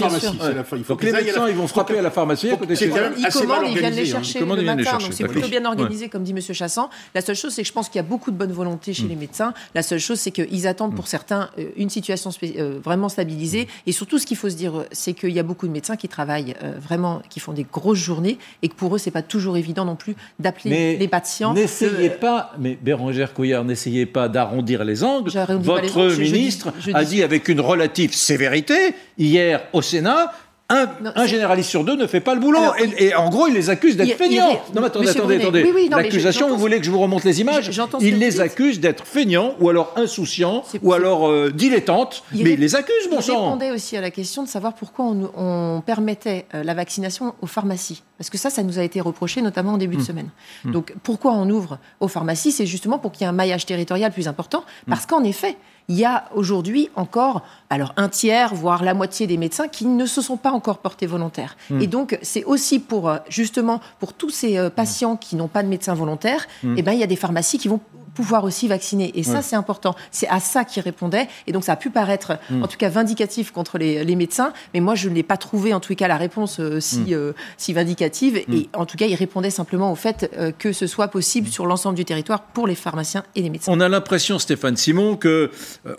Donc 0.87 1.03
les 1.03 1.11
médecins, 1.11 1.49
ils 1.49 1.55
vont 1.55 1.67
frapper 1.67 1.97
à 1.97 2.01
la 2.01 2.11
pharmacie 2.11 2.49
à 2.49 2.55
côté 2.55 2.67
de 2.71 2.75
c'est 2.75 2.85
chez 2.85 2.91
quand 2.91 2.97
eux. 2.97 3.01
même 3.01 3.13
Ils 3.17 3.25
assez 3.25 3.45
mal 3.45 3.63
ils 3.67 3.77
viennent 3.77 3.93
les 3.93 4.01
hein. 4.03 4.05
chercher 4.05 4.39
Ils 4.39 4.41
commandent, 4.41 4.57
le 4.57 4.61
ils 4.61 4.65
viennent 4.65 4.77
les 4.77 4.83
matin, 4.85 4.91
chercher, 4.99 5.07
donc 5.09 5.17
c'est 5.17 5.27
plutôt 5.27 5.47
bien 5.49 5.65
organisé, 5.65 6.07
comme 6.07 6.23
dit 6.23 6.31
M. 6.31 6.39
Chassan. 6.39 6.87
La 7.13 7.19
seule 7.19 7.35
chose, 7.35 7.51
c'est 7.53 7.61
que 7.63 7.67
je 7.67 7.73
pense 7.73 7.89
qu'il 7.89 7.97
y 7.97 7.99
a 7.99 8.07
beaucoup 8.07 8.31
de 8.31 8.37
bonne 8.37 8.53
volonté 8.53 8.93
chez 8.93 9.03
les 9.03 9.17
médecins. 9.17 9.53
La 9.73 9.83
seule 9.83 9.99
chose, 9.99 10.17
c'est 10.17 10.31
qu'ils 10.31 10.65
attendent 10.65 10.95
pour 10.95 11.07
certains 11.09 11.49
euh, 11.59 11.65
une 11.75 11.89
situation 11.89 12.29
euh, 12.43 12.79
vraiment 12.81 13.09
stabilisée. 13.09 13.67
Et 13.85 13.91
surtout, 13.91 14.17
ce 14.17 14.25
qu'il 14.25 14.37
faut 14.37 14.49
se 14.49 14.55
dire, 14.55 14.77
euh, 14.77 14.85
c'est 14.93 15.11
qu'il 15.11 15.31
y 15.31 15.39
a 15.39 15.43
beaucoup 15.43 15.67
de 15.67 15.73
médecins 15.73 15.97
qui 15.97 16.07
travaillent 16.07 16.55
vraiment, 16.81 17.21
qui 17.29 17.41
font 17.41 17.51
des 17.51 17.65
grosses 17.69 17.99
journées, 17.99 18.37
et 18.61 18.69
que 18.69 18.75
pour 18.75 18.95
eux, 18.95 18.97
c'est 18.97 19.11
pas 19.11 19.21
toujours 19.23 19.57
évident 19.57 19.83
non 19.83 19.97
plus 19.97 20.15
d'appeler 20.39 20.95
les 20.97 21.07
patients. 21.09 21.53
N'essayez 21.53 22.11
pas, 22.11 22.53
mais 22.57 22.77
Bérangère 22.81 23.33
Couillard, 23.33 23.65
n'essayez 23.65 24.05
pas 24.05 24.29
d'arrondir 24.29 24.85
les 24.85 25.03
angles. 25.03 25.31
Votre 25.59 26.07
dis- 26.15 26.44
ministre 26.45 26.73
je 26.79 26.91
a 26.93 27.03
dit 27.03 27.23
avec 27.23 27.47
une 27.47 27.61
relative 27.61 28.13
sévérité 28.13 28.95
hier 29.17 29.61
au 29.73 29.81
Sénat. 29.81 30.31
Un, 30.67 30.87
Non, 30.99 31.11
un 31.13 31.21
c'est- 31.21 31.27
généraliste 31.27 31.69
sur 31.69 31.83
deux 31.83 31.95
ne 31.95 32.07
fait 32.07 32.21
pas 32.21 32.33
le 32.33 32.39
boulot. 32.39 32.57
Alors, 32.57 32.75
et, 32.79 33.09
et 33.09 33.13
en 33.13 33.29
gros, 33.29 33.45
il 33.45 33.53
les 33.53 33.69
accuse 33.69 33.95
d'être 33.97 34.07
Il- 34.07 34.13
il 34.13 34.17
feignants. 34.17 34.49
non, 34.73 34.81
mais 34.81 34.87
attendez, 34.87 35.05
Monsieur 35.05 35.19
attendez, 35.19 35.35
Brunet, 35.37 35.43
attendez. 35.59 35.63
oui, 35.63 35.71
oui, 35.75 35.89
L'accusation, 35.91 36.49
vous 36.49 36.57
voulez 36.57 36.79
que 36.79 36.85
je 36.87 36.89
vous 36.89 36.97
remonte 36.99 37.23
les 37.23 37.39
images 37.39 37.69
Il 38.01 38.17
les 38.17 38.41
accuse 38.41 38.79
d'être 38.79 39.05
feignants 39.05 39.53
ou 39.59 39.69
alors 39.69 39.93
insouciants 39.95 40.63
ou 40.81 40.93
alors 40.93 41.27
euh, 41.29 41.51
dilettantes. 41.51 42.23
Il 42.33 42.39
mais 42.39 42.43
ré- 42.45 42.53
il 42.53 42.59
les 42.61 42.75
accuse, 42.75 42.95
bon 43.11 43.17
Il 43.19 43.23
sang. 43.23 43.43
répondait 43.45 43.69
aussi 43.69 43.95
à 43.95 44.01
la 44.01 44.09
question 44.09 44.41
de 44.41 44.47
savoir 44.47 44.73
pourquoi 44.73 45.05
on, 45.05 45.29
on 45.37 45.81
permettait 45.85 46.47
euh, 46.55 46.63
la 46.63 46.73
vaccination 46.73 47.35
aux 47.43 47.47
pharmacies. 47.47 48.01
Parce 48.17 48.31
que 48.31 48.39
ça, 48.39 48.49
ça 48.49 48.63
nous 48.63 48.79
a 48.79 48.83
été 48.83 48.99
reproché, 49.01 49.43
notamment 49.43 49.73
en 49.73 49.75
Mmh. 49.75 49.79
début 49.79 49.97
de 49.97 50.01
semaine. 50.01 50.29
Donc, 50.65 50.95
pourquoi 51.03 51.33
on 51.33 51.47
ouvre 51.47 51.77
aux 51.99 52.07
pharmacies? 52.07 52.51
C'est 52.51 52.65
justement 52.65 52.97
pour 52.97 53.11
qu'il 53.11 53.21
y 53.21 53.25
ait 53.25 53.29
un 53.29 53.33
maillage 53.33 53.67
territorial 53.67 54.11
plus 54.11 54.27
important. 54.27 54.61
Mmh. 54.61 54.89
Parce 54.89 55.05
qu'en 55.05 55.23
effet, 55.23 55.57
il 55.87 55.95
y 55.95 56.05
a 56.05 56.25
aujourd'hui 56.33 56.89
encore 56.95 57.43
alors 57.69 57.93
un 57.97 58.09
tiers, 58.09 58.53
voire 58.53 58.83
la 58.83 58.93
moitié 58.93 59.27
des 59.27 59.37
médecins 59.37 59.67
qui 59.67 59.85
ne 59.85 60.05
se 60.05 60.21
sont 60.21 60.37
pas 60.37 60.51
encore 60.51 60.79
portés 60.79 61.05
volontaires. 61.05 61.57
Mmh. 61.69 61.81
Et 61.81 61.87
donc, 61.87 62.17
c'est 62.21 62.43
aussi 62.43 62.79
pour, 62.79 63.09
euh, 63.09 63.17
justement, 63.29 63.81
pour 63.99 64.13
tous 64.13 64.29
ces 64.29 64.57
euh, 64.57 64.69
patients 64.69 65.15
qui 65.15 65.35
n'ont 65.35 65.47
pas 65.47 65.63
de 65.63 65.67
médecin 65.67 65.93
volontaire, 65.93 66.47
eh 66.63 66.81
ben, 66.81 66.91
il 66.93 66.99
y 66.99 67.03
a 67.03 67.07
des 67.07 67.15
pharmacies 67.15 67.57
qui 67.57 67.67
vont 67.67 67.79
pouvoir 68.15 68.43
aussi 68.45 68.67
vacciner. 68.67 69.11
Et 69.17 69.21
ça. 69.23 69.33
Ouais. 69.33 69.41
c'est 69.43 69.55
important. 69.55 69.93
C'est 70.09 70.27
à 70.29 70.39
ça 70.39 70.63
qu'il 70.65 70.81
répondait. 70.81 71.27
Et 71.45 71.51
donc, 71.51 71.63
ça 71.63 71.73
a 71.73 71.75
pu 71.75 71.91
paraître, 71.91 72.39
Mmh. 72.49 72.63
en 72.63 72.67
tout 72.67 72.77
cas, 72.77 72.89
vindicatif 72.89 73.51
contre 73.51 73.77
les, 73.77 74.03
les 74.03 74.15
médecins. 74.15 74.53
Mais 74.73 74.79
moi, 74.79 74.95
je 74.95 75.09
ne 75.09 75.13
l'ai 75.15 75.23
pas 75.23 75.37
trouvé, 75.37 75.73
en 75.73 75.79
tout 75.79 75.93
cas, 75.95 76.07
la 76.07 76.17
réponse 76.17 76.59
euh, 76.59 76.79
si, 76.79 76.99
Mmh. 76.99 77.13
euh, 77.13 77.33
si 77.57 77.73
vindicative. 77.73 78.37
Et 78.37 78.69
en 78.73 78.85
tout 78.85 78.97
cas, 78.97 79.05
il 79.05 79.15
répondait 79.15 79.49
simplement 79.49 79.91
au 79.91 79.95
fait 79.95 80.31
euh, 80.37 80.51
que 80.57 80.71
ce 80.73 80.87
soit 80.87 81.09
possible 81.09 81.49
sur 81.49 81.65
l'ensemble 81.65 81.95
du 81.97 82.05
territoire 82.05 82.41
pour 82.41 82.65
les 82.67 82.75
pharmaciens 82.75 83.23
et 83.35 83.41
les 83.41 83.49
médecins. 83.49 83.71
On 83.71 83.79
a 83.81 83.89
l'impression, 83.89 84.39
Stéphane 84.39 84.77
Simon, 84.77 85.15
que 85.17 85.51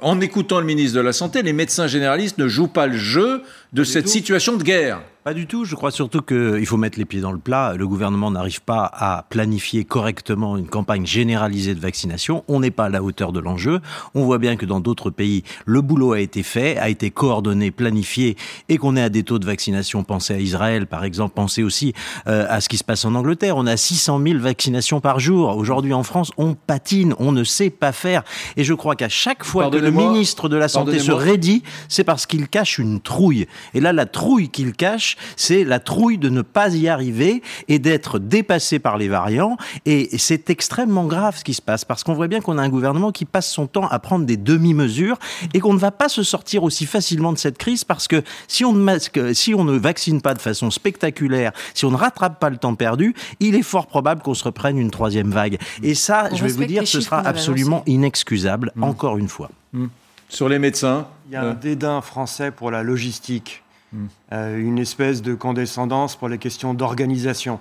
en 0.03 0.21
écoutant 0.21 0.59
le 0.61 0.67
ministre 0.67 0.97
de 0.97 1.01
la 1.03 1.13
Santé, 1.13 1.43
les 1.43 1.53
médecins 1.53 1.87
généralistes 1.87 2.39
ne 2.39 2.49
jouent 2.49 2.67
pas 2.69 2.87
le 2.87 2.97
jeu 2.97 3.43
de 3.73 3.85
cette 3.85 4.05
tout. 4.05 4.11
situation 4.11 4.57
de 4.57 4.63
guerre. 4.63 5.01
Pas 5.27 5.35
du 5.35 5.49
tout. 5.49 5.65
Je 5.65 5.75
crois 5.75 5.91
surtout 5.91 6.23
qu'il 6.23 6.65
faut 6.67 6.77
mettre 6.77 7.01
les 7.01 7.05
pieds 7.05 7.21
dans 7.21 7.33
le 7.33 7.41
plat. 7.41 7.75
Le 7.77 7.89
gouvernement 7.89 8.31
n'arrive 8.31 8.63
pas 8.63 8.89
à 8.95 9.27
planifier 9.29 9.85
correctement 9.85 10.57
une 10.57 10.69
campagne 10.69 11.05
généralisée 11.05 11.75
de 11.75 11.81
vaccination. 11.81 12.45
On 12.47 12.61
n'est 12.61 12.71
pas 12.71 12.85
à 12.85 12.89
la 12.91 13.03
hauteur 13.03 13.33
de 13.33 13.41
l'enjeu. 13.41 13.81
On 14.15 14.23
voit 14.23 14.39
bien 14.39 14.55
que 14.55 14.65
dans 14.65 14.79
d'autres 14.79 15.11
pays, 15.11 15.43
le 15.65 15.81
boulot 15.81 16.13
a 16.13 16.21
été 16.21 16.45
fait, 16.45 16.79
a 16.79 16.91
été 16.91 17.11
coordonné, 17.11 17.73
planifié, 17.73 18.37
et 18.69 18.79
qu'on 18.79 18.95
est 18.95 19.03
à 19.03 19.09
des 19.09 19.25
taux 19.25 19.41
de 19.41 19.47
vaccination. 19.47 20.05
Pensez 20.05 20.33
à 20.33 20.39
Israël, 20.39 20.87
par 20.87 21.03
exemple. 21.03 21.35
Pensez 21.35 21.65
aussi 21.65 21.93
euh, 22.29 22.47
à 22.49 22.61
ce 22.61 22.69
qui 22.69 22.77
se 22.77 22.85
passe 22.85 23.05
en 23.05 23.17
Angleterre. 23.17 23.57
On 23.57 23.67
a 23.67 23.77
600 23.77 24.21
000 24.25 24.39
vaccinations 24.39 25.01
par 25.01 25.19
jour. 25.19 25.57
Aujourd'hui, 25.57 25.93
en 25.93 26.05
France, 26.05 26.31
on 26.37 26.55
patine, 26.55 27.17
on 27.19 27.33
ne 27.33 27.43
sait 27.43 27.71
pas 27.71 27.91
faire. 27.91 28.23
Et 28.57 28.63
je 28.63 28.75
crois 28.75 28.95
qu'à 28.95 29.09
chaque 29.09 29.43
fois 29.43 29.71
que 29.71 29.77
le 29.77 29.91
ministre 29.91 30.49
de 30.49 30.57
la 30.57 30.69
Santé 30.69 31.01
se 31.01 31.11
raidit, 31.11 31.65
c'est 31.89 32.05
parce 32.05 32.27
qu'il 32.27 32.47
cache 32.47 32.79
une 32.79 33.01
trouille. 33.01 33.49
Et 33.75 33.81
là, 33.81 33.93
la 33.93 34.07
trouille 34.07 34.49
qu'il 34.49 34.73
cache, 34.73 35.17
c'est 35.37 35.65
la 35.65 35.81
trouille 35.81 36.19
de 36.19 36.29
ne 36.29 36.43
pas 36.43 36.75
y 36.75 36.89
arriver 36.89 37.43
et 37.69 37.79
d'être 37.79 38.19
dépassé 38.19 38.79
par 38.79 38.99
les 38.99 39.09
variants. 39.09 39.57
Et 39.85 40.17
c'est 40.19 40.51
extrêmement 40.51 41.05
grave 41.05 41.37
ce 41.37 41.45
qui 41.45 41.55
se 41.55 41.63
passe 41.63 41.85
parce 41.85 42.05
qu'on 42.05 42.15
voit 42.15 42.29
bien 42.29 42.41
qu'on 42.41 42.59
a 42.59 42.63
un 42.63 42.69
gouvernement 42.69 43.13
qui 43.13 43.25
passe 43.25 43.51
son 43.51 43.67
temps 43.67 43.89
à 43.89 43.99
prendre 43.99 44.27
des 44.27 44.37
demi-mesures 44.37 45.19
et 45.55 45.61
qu'on 45.61 45.75
ne 45.75 45.79
va 45.79 45.91
pas 45.91 46.09
se 46.09 46.23
sortir 46.23 46.63
aussi 46.65 46.87
facilement 46.87 47.33
de 47.33 47.39
cette 47.39 47.59
crise 47.59 47.85
parce 47.85 48.09
que 48.09 48.23
si 48.49 48.65
on 48.65 48.73
ne, 48.73 48.81
masque, 48.81 49.21
si 49.35 49.55
on 49.55 49.65
ne 49.65 49.77
vaccine 49.79 50.21
pas 50.21 50.35
de 50.35 50.41
façon 50.41 50.71
spectaculaire, 50.71 51.53
si 51.75 51.85
on 51.85 51.91
ne 51.91 51.97
rattrape 51.97 52.41
pas 52.41 52.51
le 52.51 52.57
temps 52.57 52.75
perdu, 52.75 53.15
il 53.41 53.55
est 53.55 53.63
fort 53.63 53.87
probable 53.87 54.23
qu'on 54.23 54.35
se 54.35 54.45
reprenne 54.45 54.79
une 54.79 54.91
troisième 54.91 55.31
vague. 55.31 55.59
Et 55.83 55.95
ça, 55.95 56.29
je 56.33 56.43
vais 56.43 56.51
vous 56.51 56.65
dire, 56.65 56.87
ce 56.87 57.01
sera 57.01 57.21
absolument 57.21 57.83
inexcusable, 57.87 58.73
mmh. 58.75 58.85
encore 58.85 59.19
une 59.19 59.29
fois. 59.29 59.51
Mmh. 59.73 59.87
Sur 60.29 60.49
les 60.49 60.59
médecins 60.59 61.07
Il 61.27 61.33
y 61.33 61.37
a 61.37 61.43
un 61.43 61.47
euh. 61.47 61.55
dédain 61.55 62.01
français 62.01 62.51
pour 62.51 62.71
la 62.71 62.83
logistique, 62.83 63.63
mmh. 63.93 64.07
euh, 64.33 64.59
une 64.59 64.79
espèce 64.79 65.23
de 65.23 65.35
condescendance 65.35 66.17
pour 66.17 66.29
les 66.29 66.39
questions 66.39 66.75
d'organisation. 66.75 67.61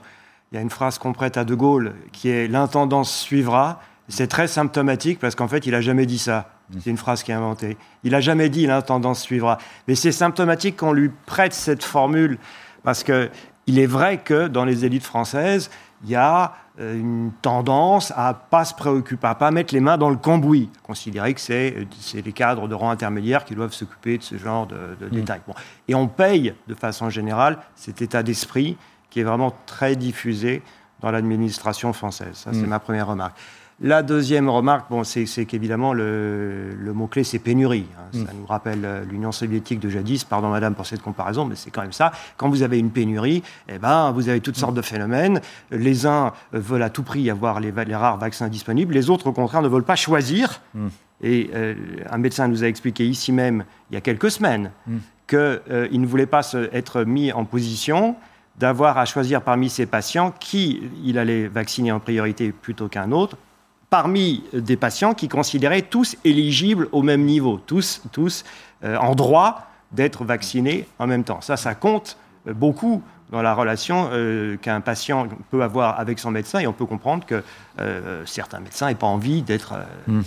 Il 0.52 0.56
y 0.56 0.58
a 0.58 0.62
une 0.62 0.70
phrase 0.70 0.98
qu'on 0.98 1.14
prête 1.14 1.38
à 1.38 1.44
De 1.44 1.56
Gaulle 1.56 1.94
qui 2.12 2.30
est 2.30 2.48
L'intendance 2.48 3.16
suivra. 3.16 3.82
C'est 4.08 4.28
très 4.28 4.48
symptomatique 4.48 5.20
parce 5.20 5.36
qu'en 5.36 5.48
fait, 5.48 5.66
il 5.66 5.72
n'a 5.72 5.82
jamais 5.82 6.06
dit 6.06 6.20
ça. 6.20 6.52
C'est 6.80 6.90
une 6.90 6.98
phrase 6.98 7.24
qui 7.24 7.32
est 7.32 7.36
inventée. 7.36 7.78
Il 8.04 8.12
n'a 8.12 8.22
jamais 8.22 8.50
dit 8.50 8.66
l'intendance 8.66 9.22
suivra. 9.22 9.58
Mais 9.88 9.96
c'est 9.96 10.12
symptomatique 10.12 10.78
qu'on 10.78 10.94
lui 10.94 11.12
prête 11.26 11.54
cette 11.54 11.84
formule 11.84 12.38
parce 12.84 13.04
qu'il 13.04 13.80
est 13.80 13.86
vrai 13.86 14.18
que 14.18 14.48
dans 14.48 14.66
les 14.66 14.86
élites 14.86 15.04
françaises, 15.04 15.70
il 16.04 16.10
y 16.10 16.16
a 16.16 16.54
une 16.80 17.32
tendance 17.42 18.12
à 18.16 18.34
pas 18.34 18.66
se 18.66 18.74
préoccuper, 18.74 19.28
à 19.28 19.36
pas 19.36 19.52
mettre 19.52 19.74
les 19.74 19.80
mains 19.80 19.98
dans 19.98 20.10
le 20.10 20.18
cambouis, 20.18 20.70
considérer 20.84 21.34
que 21.34 21.42
c'est 21.42 21.88
les 22.14 22.34
cadres 22.34 22.68
de 22.68 22.76
rang 22.76 22.90
intermédiaire 22.90 23.46
qui 23.46 23.56
doivent 23.56 23.74
s'occuper 23.74 24.18
de 24.18 24.24
ce 24.24 24.38
genre 24.38 24.68
de, 24.68 24.98
mm. 25.00 25.10
détails. 25.10 25.42
Et 25.88 25.96
on 25.96 26.08
paye 26.08 26.54
de 26.68 26.74
façon 26.74 27.10
générale 27.10 27.58
cet 27.76 28.02
état 28.02 28.24
d'esprit 28.24 28.78
qui 29.10 29.22
est 29.22 29.24
vraiment 29.24 29.54
très 29.66 29.96
diffusé 29.96 30.62
dans 31.00 31.12
l'administration 31.12 31.94
française. 31.94 32.34
Ça, 32.34 32.52
c'est 32.52 32.62
mm. 32.62 32.68
ma 32.68 32.80
première 32.80 33.08
remarque. 33.08 33.38
La 33.82 34.04
deuxième 34.04 34.50
remarque, 34.50 34.90
bon, 34.90 35.04
c'est 35.04 35.46
qu'évidemment, 35.46 35.94
le, 35.94 36.92
mot-clé, 36.94 37.26
c'est 37.26 37.40
pénurie. 37.40 37.86
Hein. 37.98 38.26
Ça 38.26 38.34
mm. 38.34 38.38
nous 38.40 38.46
rappelle 38.46 38.86
euh, 38.86 39.04
l'Union 39.04 39.34
soviétique 39.34 39.82
de 39.82 39.90
jadis. 39.90 40.24
Pardon, 40.24 40.50
madame, 40.50 40.76
pour 40.76 40.86
cette 40.86 41.02
comparaison, 41.02 41.44
mais 41.44 41.56
c'est 41.56 41.72
quand 41.72 41.82
même 41.82 41.92
ça. 41.92 42.14
Quand 42.38 42.48
vous 42.48 42.64
avez 42.64 42.80
une 42.80 42.90
pénurie, 42.90 43.44
eh 43.68 43.78
ben, 43.78 44.12
vous 44.12 44.30
avez 44.30 44.40
toutes 44.40 44.56
sortes 44.56 44.76
de 44.76 44.82
phénomènes. 44.82 45.42
Les 45.72 46.06
uns 46.06 46.32
veulent 46.54 46.84
à 46.84 46.90
tout 46.90 47.04
prix 47.04 47.30
avoir 47.30 47.60
les, 47.60 47.72
rares 47.96 48.18
vaccins 48.18 48.48
disponibles. 48.48 48.94
Les 48.94 49.10
autres, 49.10 49.28
au 49.28 49.34
contraire, 49.34 49.62
ne 49.62 49.68
veulent 49.68 49.84
pas 49.84 49.98
choisir. 49.98 50.62
Mm. 50.74 50.88
Et 51.22 51.50
euh, 51.54 51.76
un 52.10 52.18
médecin 52.18 52.48
nous 52.48 52.64
a 52.64 52.68
expliqué 52.68 53.06
ici 53.06 53.34
même, 53.34 53.66
il 53.92 53.96
y 53.96 53.98
a 53.98 54.02
quelques 54.02 54.32
semaines, 54.32 54.72
mm. 54.88 54.98
qu'il 55.28 55.38
euh, 55.38 55.90
ne 55.92 56.06
voulait 56.08 56.28
pas 56.28 56.50
être 56.72 57.04
mis 57.04 57.34
en 57.34 57.44
position 57.44 58.16
d'avoir 58.58 58.98
à 58.98 59.04
choisir 59.04 59.42
parmi 59.42 59.70
ses 59.70 59.86
patients 59.86 60.34
qui 60.40 60.82
il 61.04 61.18
allait 61.18 61.50
vacciner 61.50 61.92
en 61.92 62.00
priorité 62.00 62.54
plutôt 62.54 62.88
qu'un 62.88 63.12
autre 63.12 63.38
parmi 63.90 64.44
des 64.54 64.78
patients 64.78 65.14
qui 65.14 65.28
considéraient 65.28 65.84
tous 65.84 66.18
éligibles 66.24 66.88
au 66.92 67.02
même 67.02 67.24
niveau, 67.24 67.60
tous, 67.66 68.02
tous 68.12 68.44
euh, 68.84 68.98
en 68.98 69.16
droit 69.16 69.68
d'être 69.92 70.26
vaccinés 70.26 70.88
en 71.00 71.08
même 71.08 71.24
temps. 71.24 71.42
Ça, 71.42 71.58
ça 71.58 71.76
compte 71.76 72.18
euh, 72.48 72.54
beaucoup 72.54 73.02
dans 73.32 73.42
la 73.42 73.54
relation 73.54 74.10
euh, 74.12 74.58
qu'un 74.58 74.82
patient 74.82 75.28
peut 75.50 75.64
avoir 75.64 76.00
avec 76.00 76.20
son 76.20 76.30
médecin 76.30 76.60
et 76.60 76.68
on 76.68 76.74
peut 76.74 76.86
comprendre 76.86 77.26
que 77.26 77.44
certains 78.26 78.60
médecins 78.60 78.88
n'aient 78.88 78.96
pas 78.96 79.08
envie 79.08 79.42
d'être 79.42 79.74
hmm. 80.08 80.22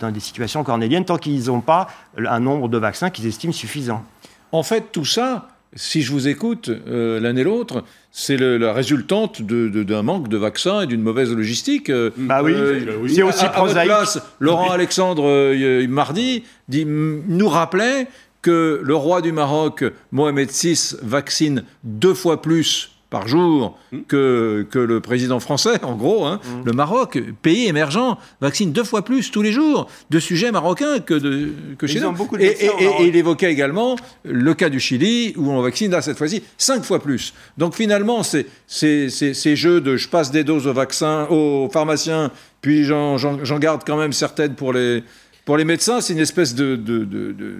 dans, 0.00 0.10
des 0.10 0.20
situations 0.20 0.64
cornéliennes 0.64 1.04
tant 1.04 1.18
qu'ils 1.18 1.46
n'ont 1.46 1.60
pas 1.60 1.86
un 2.18 2.40
nombre 2.40 2.68
de 2.68 2.78
vaccins 2.78 3.10
qu'ils 3.10 3.26
estiment 3.26 3.52
suffisant. 3.52 4.02
En 4.50 4.62
fait, 4.62 4.90
tout 4.92 5.04
ça, 5.04 5.48
si 5.76 6.02
je 6.02 6.10
vous 6.10 6.26
écoute 6.26 6.70
euh, 6.70 7.20
l'un 7.20 7.36
et 7.36 7.44
l'autre, 7.44 7.84
c'est 8.10 8.36
la 8.38 8.72
résultante 8.72 9.42
d'un 9.42 10.02
manque 10.02 10.28
de 10.28 10.36
vaccins 10.36 10.80
et 10.80 10.86
d'une 10.86 11.02
mauvaise 11.02 11.30
logistique. 11.30 11.90
Euh, 11.90 12.10
bah 12.16 12.42
oui, 12.42 12.52
euh, 12.54 13.06
c'est 13.08 13.22
aussi 13.22 13.44
prosaïque. 13.52 13.92
Laurent 14.40 14.70
Alexandre, 14.70 15.54
mardi, 15.86 16.44
dit, 16.68 16.86
nous 16.86 17.48
rappelait 17.48 18.08
que 18.42 18.80
le 18.82 18.94
roi 18.94 19.20
du 19.20 19.32
Maroc, 19.32 19.84
Mohamed 20.12 20.50
VI, 20.50 20.96
vaccine 21.02 21.64
deux 21.84 22.14
fois 22.14 22.40
plus 22.40 22.95
par 23.10 23.28
jour 23.28 23.78
hmm. 23.92 24.00
que, 24.08 24.66
que 24.70 24.78
le 24.78 25.00
président 25.00 25.40
français, 25.40 25.82
en 25.84 25.94
gros. 25.94 26.24
Hein. 26.24 26.40
Hmm. 26.44 26.64
Le 26.64 26.72
Maroc, 26.72 27.18
pays 27.42 27.66
émergent, 27.66 28.18
vaccine 28.40 28.72
deux 28.72 28.84
fois 28.84 29.04
plus 29.04 29.30
tous 29.30 29.42
les 29.42 29.52
jours 29.52 29.88
de 30.10 30.18
sujets 30.18 30.50
marocains 30.50 30.98
que, 31.00 31.14
de, 31.14 31.52
que 31.78 31.86
chez 31.86 32.00
nous. 32.00 32.14
Et, 32.40 32.70
il 33.00 33.16
évoquait 33.16 33.52
également 33.52 33.96
le 34.24 34.54
cas 34.54 34.68
du 34.68 34.80
Chili, 34.80 35.34
où 35.36 35.50
on 35.50 35.62
vaccine, 35.62 35.90
là, 35.90 36.02
cette 36.02 36.18
fois-ci, 36.18 36.42
cinq 36.58 36.84
fois 36.84 37.00
plus. 37.00 37.34
Donc 37.58 37.74
finalement, 37.74 38.22
c'est 38.22 38.46
ces 38.66 39.56
jeux 39.56 39.80
de 39.80 39.96
je 39.96 40.08
passe 40.08 40.30
des 40.30 40.44
doses 40.44 40.66
aux 40.66 40.72
vaccins, 40.72 41.26
aux 41.30 41.68
pharmaciens, 41.72 42.30
puis 42.60 42.84
j'en 42.84 43.58
garde 43.58 43.82
quand 43.86 43.96
même 43.96 44.12
certaines 44.12 44.54
pour 44.54 44.72
les 44.72 45.04
pour 45.46 45.56
les 45.56 45.64
médecins, 45.64 46.00
c'est 46.00 46.12
une 46.12 46.18
espèce 46.18 46.56
de, 46.56 46.76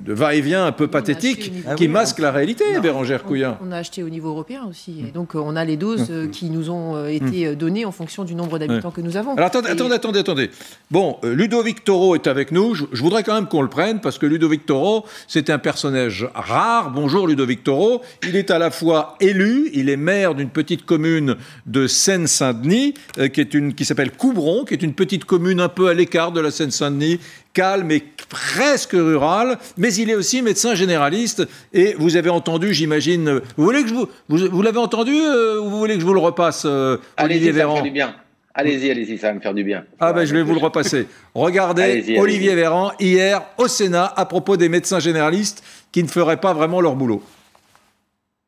va-et-vient 0.08 0.66
un 0.66 0.72
peu 0.72 0.88
pathétique 0.88 1.52
qui 1.76 1.86
masque 1.86 2.18
la 2.18 2.32
réalité, 2.32 2.64
Bérangère 2.82 3.22
Couillard. 3.22 3.58
On, 3.64 3.70
a 3.70 3.76
acheté 3.76 4.02
au 4.02 4.08
niveau 4.08 4.30
européen 4.30 4.66
aussi. 4.68 5.04
Et 5.06 5.12
donc, 5.12 5.36
euh, 5.36 5.38
on 5.38 5.54
a 5.54 5.64
les 5.64 5.76
doses 5.76 6.08
euh, 6.10 6.26
qui 6.26 6.50
nous 6.50 6.68
ont 6.68 6.96
euh, 6.96 7.06
été 7.06 7.54
données 7.54 7.84
en 7.84 7.92
fonction 7.92 8.24
du 8.24 8.34
nombre 8.34 8.58
d'habitants 8.58 8.90
que 8.90 9.00
nous 9.00 9.16
avons. 9.16 9.34
Alors, 9.34 9.46
attendez, 9.46 9.68
attendez, 9.68 10.18
attendez, 10.18 10.50
Bon, 10.90 11.18
Ludovic 11.22 11.84
Toro 11.84 12.16
est 12.16 12.26
avec 12.26 12.50
nous. 12.50 12.74
Je, 12.74 13.00
voudrais 13.00 13.22
quand 13.22 13.34
même 13.34 13.46
qu'on 13.46 13.62
le 13.62 13.68
prenne 13.68 14.00
parce 14.00 14.18
que 14.18 14.26
Ludovic 14.26 14.66
Toro, 14.66 15.06
c'est 15.28 15.48
un 15.48 15.58
personnage 15.60 16.28
rare. 16.34 16.90
Bonjour, 16.90 17.28
Ludovic 17.28 17.62
Toro. 17.62 18.02
Il 18.26 18.34
est 18.34 18.50
à 18.50 18.58
la 18.58 18.72
fois 18.72 19.14
élu, 19.20 19.70
il 19.72 19.90
est 19.90 19.96
maire 19.96 20.34
d'une 20.34 20.50
petite 20.50 20.84
commune 20.84 21.36
de 21.66 21.86
Seine-Saint-Denis, 21.86 22.94
qui, 23.32 23.46
qui 23.46 23.84
s'appelle 23.84 24.10
Coubron, 24.10 24.64
qui 24.64 24.74
est 24.74 24.82
une 24.82 24.94
petite 24.94 25.24
commune 25.24 25.60
un 25.60 25.68
peu 25.68 25.86
à 25.86 25.94
l'écart 25.94 26.32
de 26.32 26.40
la 26.40 26.50
Seine-Saint-Denis, 26.50 27.20
calme 27.56 27.90
et 27.90 28.04
presque 28.28 28.92
rural, 28.92 29.58
mais 29.78 29.92
il 29.94 30.10
est 30.10 30.14
aussi 30.14 30.42
médecin 30.42 30.74
généraliste. 30.74 31.48
Et 31.72 31.94
vous 31.98 32.16
avez 32.16 32.28
entendu, 32.28 32.74
j'imagine, 32.74 33.40
vous 33.56 33.64
voulez 33.64 33.82
que 33.82 33.88
je 33.88 33.94
vous, 33.94 34.08
vous, 34.28 34.62
l'avez 34.62 34.78
entendu 34.78 35.14
euh, 35.14 35.58
ou 35.60 35.70
vous 35.70 35.78
voulez 35.78 35.94
que 35.94 36.00
je 36.00 36.06
vous 36.06 36.12
le 36.12 36.20
repasse, 36.20 36.64
euh, 36.66 36.98
Olivier 37.18 37.52
Véran 37.52 37.80
du 37.80 37.90
bien. 37.90 38.14
Allez-y, 38.54 38.90
allez-y, 38.90 39.18
ça 39.18 39.28
va 39.28 39.34
me 39.34 39.40
faire 39.40 39.54
du 39.54 39.64
bien. 39.64 39.84
Ah 40.00 40.12
ben, 40.12 40.24
je 40.24 40.34
vais 40.34 40.42
vous 40.42 40.54
le 40.54 40.60
repasser. 40.60 41.06
Regardez 41.34 42.16
Olivier 42.18 42.54
Véran 42.54 42.92
hier 43.00 43.42
au 43.58 43.68
Sénat 43.68 44.12
à 44.16 44.24
propos 44.26 44.56
des 44.56 44.68
médecins 44.68 44.98
généralistes 44.98 45.62
qui 45.92 46.02
ne 46.02 46.08
feraient 46.08 46.40
pas 46.40 46.52
vraiment 46.52 46.80
leur 46.80 46.94
boulot. 46.94 47.22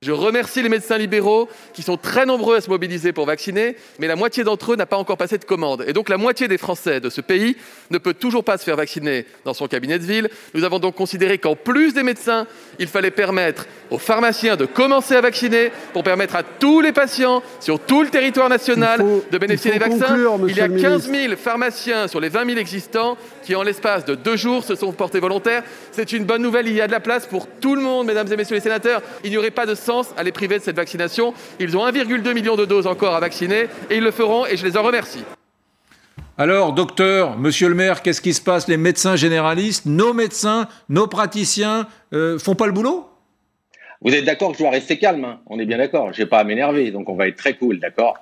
Je 0.00 0.12
remercie 0.12 0.62
les 0.62 0.68
médecins 0.68 0.96
libéraux 0.96 1.48
qui 1.74 1.82
sont 1.82 1.96
très 1.96 2.24
nombreux 2.24 2.54
à 2.54 2.60
se 2.60 2.70
mobiliser 2.70 3.12
pour 3.12 3.26
vacciner, 3.26 3.74
mais 3.98 4.06
la 4.06 4.14
moitié 4.14 4.44
d'entre 4.44 4.72
eux 4.72 4.76
n'a 4.76 4.86
pas 4.86 4.96
encore 4.96 5.16
passé 5.16 5.38
de 5.38 5.44
commande. 5.44 5.84
Et 5.88 5.92
donc 5.92 6.08
la 6.08 6.16
moitié 6.16 6.46
des 6.46 6.56
Français 6.56 7.00
de 7.00 7.10
ce 7.10 7.20
pays 7.20 7.56
ne 7.90 7.98
peut 7.98 8.14
toujours 8.14 8.44
pas 8.44 8.58
se 8.58 8.62
faire 8.62 8.76
vacciner 8.76 9.26
dans 9.44 9.54
son 9.54 9.66
cabinet 9.66 9.98
de 9.98 10.04
ville. 10.04 10.30
Nous 10.54 10.62
avons 10.62 10.78
donc 10.78 10.94
considéré 10.94 11.38
qu'en 11.38 11.56
plus 11.56 11.94
des 11.94 12.04
médecins, 12.04 12.46
il 12.78 12.86
fallait 12.86 13.10
permettre 13.10 13.66
aux 13.90 13.98
pharmaciens 13.98 14.54
de 14.54 14.66
commencer 14.66 15.16
à 15.16 15.20
vacciner 15.20 15.72
pour 15.92 16.04
permettre 16.04 16.36
à 16.36 16.44
tous 16.44 16.80
les 16.80 16.92
patients 16.92 17.42
sur 17.58 17.80
tout 17.80 18.02
le 18.02 18.08
territoire 18.08 18.48
national 18.48 19.04
de 19.28 19.38
bénéficier 19.38 19.72
des 19.72 19.78
vaccins. 19.78 20.16
il 20.46 20.56
y 20.56 20.60
a 20.60 20.68
15 20.68 21.10
000 21.10 21.34
pharmaciens 21.34 22.06
sur 22.06 22.20
les 22.20 22.28
20 22.28 22.46
000 22.46 22.58
existants 22.58 23.16
qui, 23.42 23.56
en 23.56 23.64
l'espace 23.64 24.04
de 24.04 24.14
deux 24.14 24.36
jours, 24.36 24.62
se 24.62 24.76
sont 24.76 24.92
portés 24.92 25.18
volontaires. 25.18 25.64
C'est 25.90 26.12
une 26.12 26.24
bonne 26.24 26.42
nouvelle. 26.42 26.68
Il 26.68 26.74
y 26.74 26.80
a 26.80 26.86
de 26.86 26.92
la 26.92 27.00
place 27.00 27.26
pour 27.26 27.48
tout 27.48 27.74
le 27.74 27.80
monde, 27.80 28.06
mesdames 28.06 28.32
et 28.32 28.36
messieurs 28.36 28.54
les 28.54 28.60
sénateurs. 28.60 29.02
Il 29.24 29.30
n'y 29.30 29.38
aurait 29.38 29.50
pas 29.50 29.66
de 29.66 29.74
à 30.16 30.23
les 30.23 30.33
priver 30.33 30.59
de 30.59 30.62
cette 30.62 30.76
vaccination. 30.76 31.35
Ils 31.61 31.76
ont 31.76 31.87
1,2 31.87 32.35
million 32.35 32.57
de 32.57 32.64
doses 32.64 32.87
encore 32.87 33.14
à 33.14 33.21
vacciner 33.21 33.66
et 33.90 33.97
ils 33.97 34.02
le 34.02 34.11
feront 34.11 34.47
et 34.47 34.57
je 34.57 34.66
les 34.66 34.76
en 34.76 34.83
remercie. 34.83 35.25
Alors, 36.37 36.73
docteur, 36.73 37.37
monsieur 37.37 37.68
le 37.68 37.75
maire, 37.75 38.02
qu'est-ce 38.02 38.21
qui 38.21 38.33
se 38.33 38.40
passe? 38.40 38.68
Les 38.68 38.76
médecins 38.76 39.16
généralistes, 39.16 39.87
nos 39.87 40.12
médecins, 40.12 40.68
nos 40.88 41.09
praticiens 41.09 41.88
euh, 42.12 42.38
font 42.38 42.54
pas 42.54 42.66
le 42.66 42.73
boulot? 42.73 43.09
Vous 44.02 44.14
êtes 44.14 44.25
d'accord 44.25 44.52
que 44.52 44.59
je 44.59 44.62
dois 44.62 44.71
rester 44.71 44.99
calme 44.99 45.25
hein? 45.25 45.40
On 45.47 45.59
est 45.59 45.66
bien 45.66 45.78
d'accord. 45.78 46.12
Je 46.12 46.23
n'ai 46.23 46.28
pas 46.28 46.38
à 46.38 46.45
m'énerver, 46.45 46.92
donc 46.92 47.09
on 47.09 47.16
va 47.16 47.26
être 47.26 47.37
très 47.37 47.54
cool, 47.54 47.80
d'accord? 47.80 48.18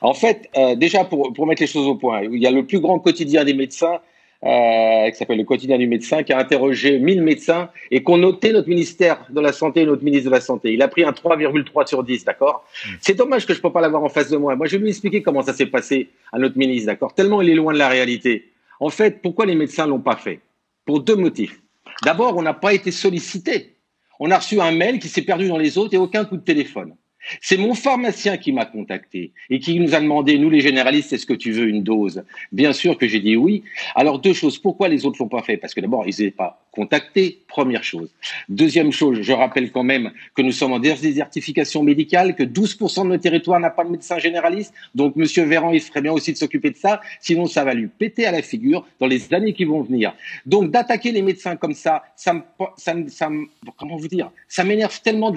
En 0.00 0.14
fait, 0.14 0.48
euh, 0.56 0.76
déjà 0.76 1.04
pour, 1.04 1.34
pour 1.34 1.46
mettre 1.46 1.60
les 1.60 1.68
choses 1.68 1.86
au 1.86 1.96
point, 1.96 2.22
il 2.22 2.40
y 2.42 2.46
a 2.46 2.50
le 2.50 2.64
plus 2.64 2.80
grand 2.80 2.98
quotidien 2.98 3.44
des 3.44 3.52
médecins 3.52 4.00
euh, 4.44 5.10
qui 5.10 5.16
s'appelle 5.16 5.38
le 5.38 5.44
quotidien 5.44 5.78
du 5.78 5.88
médecin, 5.88 6.22
qui 6.22 6.32
a 6.32 6.38
interrogé 6.38 6.98
1000 6.98 7.22
médecins 7.22 7.70
et 7.90 8.02
qu'on 8.02 8.18
noté 8.18 8.52
notre 8.52 8.68
ministère 8.68 9.26
de 9.30 9.40
la 9.40 9.52
Santé 9.52 9.82
et 9.82 9.86
notre 9.86 10.04
ministre 10.04 10.26
de 10.26 10.34
la 10.34 10.40
Santé. 10.40 10.72
Il 10.72 10.82
a 10.82 10.88
pris 10.88 11.02
un 11.02 11.10
3,3 11.10 11.86
sur 11.88 12.04
10, 12.04 12.24
d'accord? 12.24 12.64
Mmh. 12.64 12.90
C'est 13.00 13.14
dommage 13.14 13.46
que 13.46 13.52
je 13.52 13.58
ne 13.58 13.62
peux 13.62 13.72
pas 13.72 13.80
l'avoir 13.80 14.04
en 14.04 14.08
face 14.08 14.30
de 14.30 14.36
moi. 14.36 14.54
Moi, 14.54 14.66
je 14.66 14.76
vais 14.76 14.82
lui 14.82 14.90
expliquer 14.90 15.22
comment 15.22 15.42
ça 15.42 15.54
s'est 15.54 15.66
passé 15.66 16.10
à 16.32 16.38
notre 16.38 16.56
ministre, 16.56 16.86
d'accord? 16.86 17.14
Tellement 17.14 17.42
il 17.42 17.50
est 17.50 17.54
loin 17.54 17.72
de 17.72 17.78
la 17.78 17.88
réalité. 17.88 18.52
En 18.80 18.90
fait, 18.90 19.22
pourquoi 19.22 19.44
les 19.44 19.56
médecins 19.56 19.86
l'ont 19.86 19.98
pas 19.98 20.16
fait? 20.16 20.40
Pour 20.84 21.00
deux 21.00 21.16
motifs. 21.16 21.60
D'abord, 22.04 22.36
on 22.36 22.42
n'a 22.42 22.54
pas 22.54 22.72
été 22.72 22.92
sollicité. 22.92 23.74
On 24.20 24.30
a 24.30 24.38
reçu 24.38 24.60
un 24.60 24.70
mail 24.70 24.98
qui 24.98 25.08
s'est 25.08 25.22
perdu 25.22 25.48
dans 25.48 25.58
les 25.58 25.78
autres 25.78 25.94
et 25.94 25.98
aucun 25.98 26.24
coup 26.24 26.36
de 26.36 26.42
téléphone. 26.42 26.94
C'est 27.40 27.56
mon 27.56 27.74
pharmacien 27.74 28.36
qui 28.36 28.52
m'a 28.52 28.64
contacté 28.64 29.32
et 29.50 29.58
qui 29.58 29.78
nous 29.78 29.94
a 29.94 30.00
demandé, 30.00 30.38
nous 30.38 30.50
les 30.50 30.60
généralistes, 30.60 31.12
est-ce 31.12 31.26
que 31.26 31.34
tu 31.34 31.52
veux 31.52 31.68
une 31.68 31.82
dose? 31.82 32.24
Bien 32.52 32.72
sûr 32.72 32.96
que 32.96 33.06
j'ai 33.06 33.20
dit 33.20 33.36
oui. 33.36 33.64
Alors 33.94 34.18
deux 34.18 34.32
choses, 34.32 34.58
pourquoi 34.58 34.88
les 34.88 35.04
autres 35.04 35.18
l'ont 35.20 35.28
pas 35.28 35.42
fait? 35.42 35.56
Parce 35.56 35.74
que 35.74 35.80
d'abord, 35.80 36.04
ils 36.06 36.10
n'étaient 36.10 36.30
pas 36.30 36.64
contactés, 36.70 37.42
première 37.48 37.82
chose. 37.82 38.14
Deuxième 38.48 38.92
chose, 38.92 39.18
je 39.22 39.32
rappelle 39.32 39.72
quand 39.72 39.82
même 39.82 40.12
que 40.34 40.42
nous 40.42 40.52
sommes 40.52 40.72
en 40.72 40.78
désertification 40.78 41.82
médicale, 41.82 42.36
que 42.36 42.44
12% 42.44 43.02
de 43.04 43.08
nos 43.08 43.18
territoires 43.18 43.58
n'a 43.58 43.70
pas 43.70 43.84
de 43.84 43.90
médecin 43.90 44.18
généraliste. 44.18 44.72
Donc 44.94 45.16
Monsieur 45.16 45.44
Véran, 45.44 45.70
il 45.70 45.80
ferait 45.80 46.02
bien 46.02 46.12
aussi 46.12 46.32
de 46.32 46.38
s'occuper 46.38 46.70
de 46.70 46.76
ça, 46.76 47.00
sinon 47.20 47.46
ça 47.46 47.64
va 47.64 47.74
lui 47.74 47.88
péter 47.88 48.26
à 48.26 48.32
la 48.32 48.42
figure 48.42 48.86
dans 49.00 49.06
les 49.06 49.34
années 49.34 49.54
qui 49.54 49.64
vont 49.64 49.82
venir. 49.82 50.14
Donc 50.46 50.70
d'attaquer 50.70 51.10
les 51.10 51.22
médecins 51.22 51.56
comme 51.56 51.74
ça, 51.74 52.04
ça 52.16 52.32
me, 52.32 52.42
ça 52.76 53.28
me, 53.28 53.46
comment 53.76 53.96
vous 53.96 54.08
dire, 54.08 54.30
ça 54.46 54.64
m'énerve 54.64 55.00
tellement. 55.02 55.34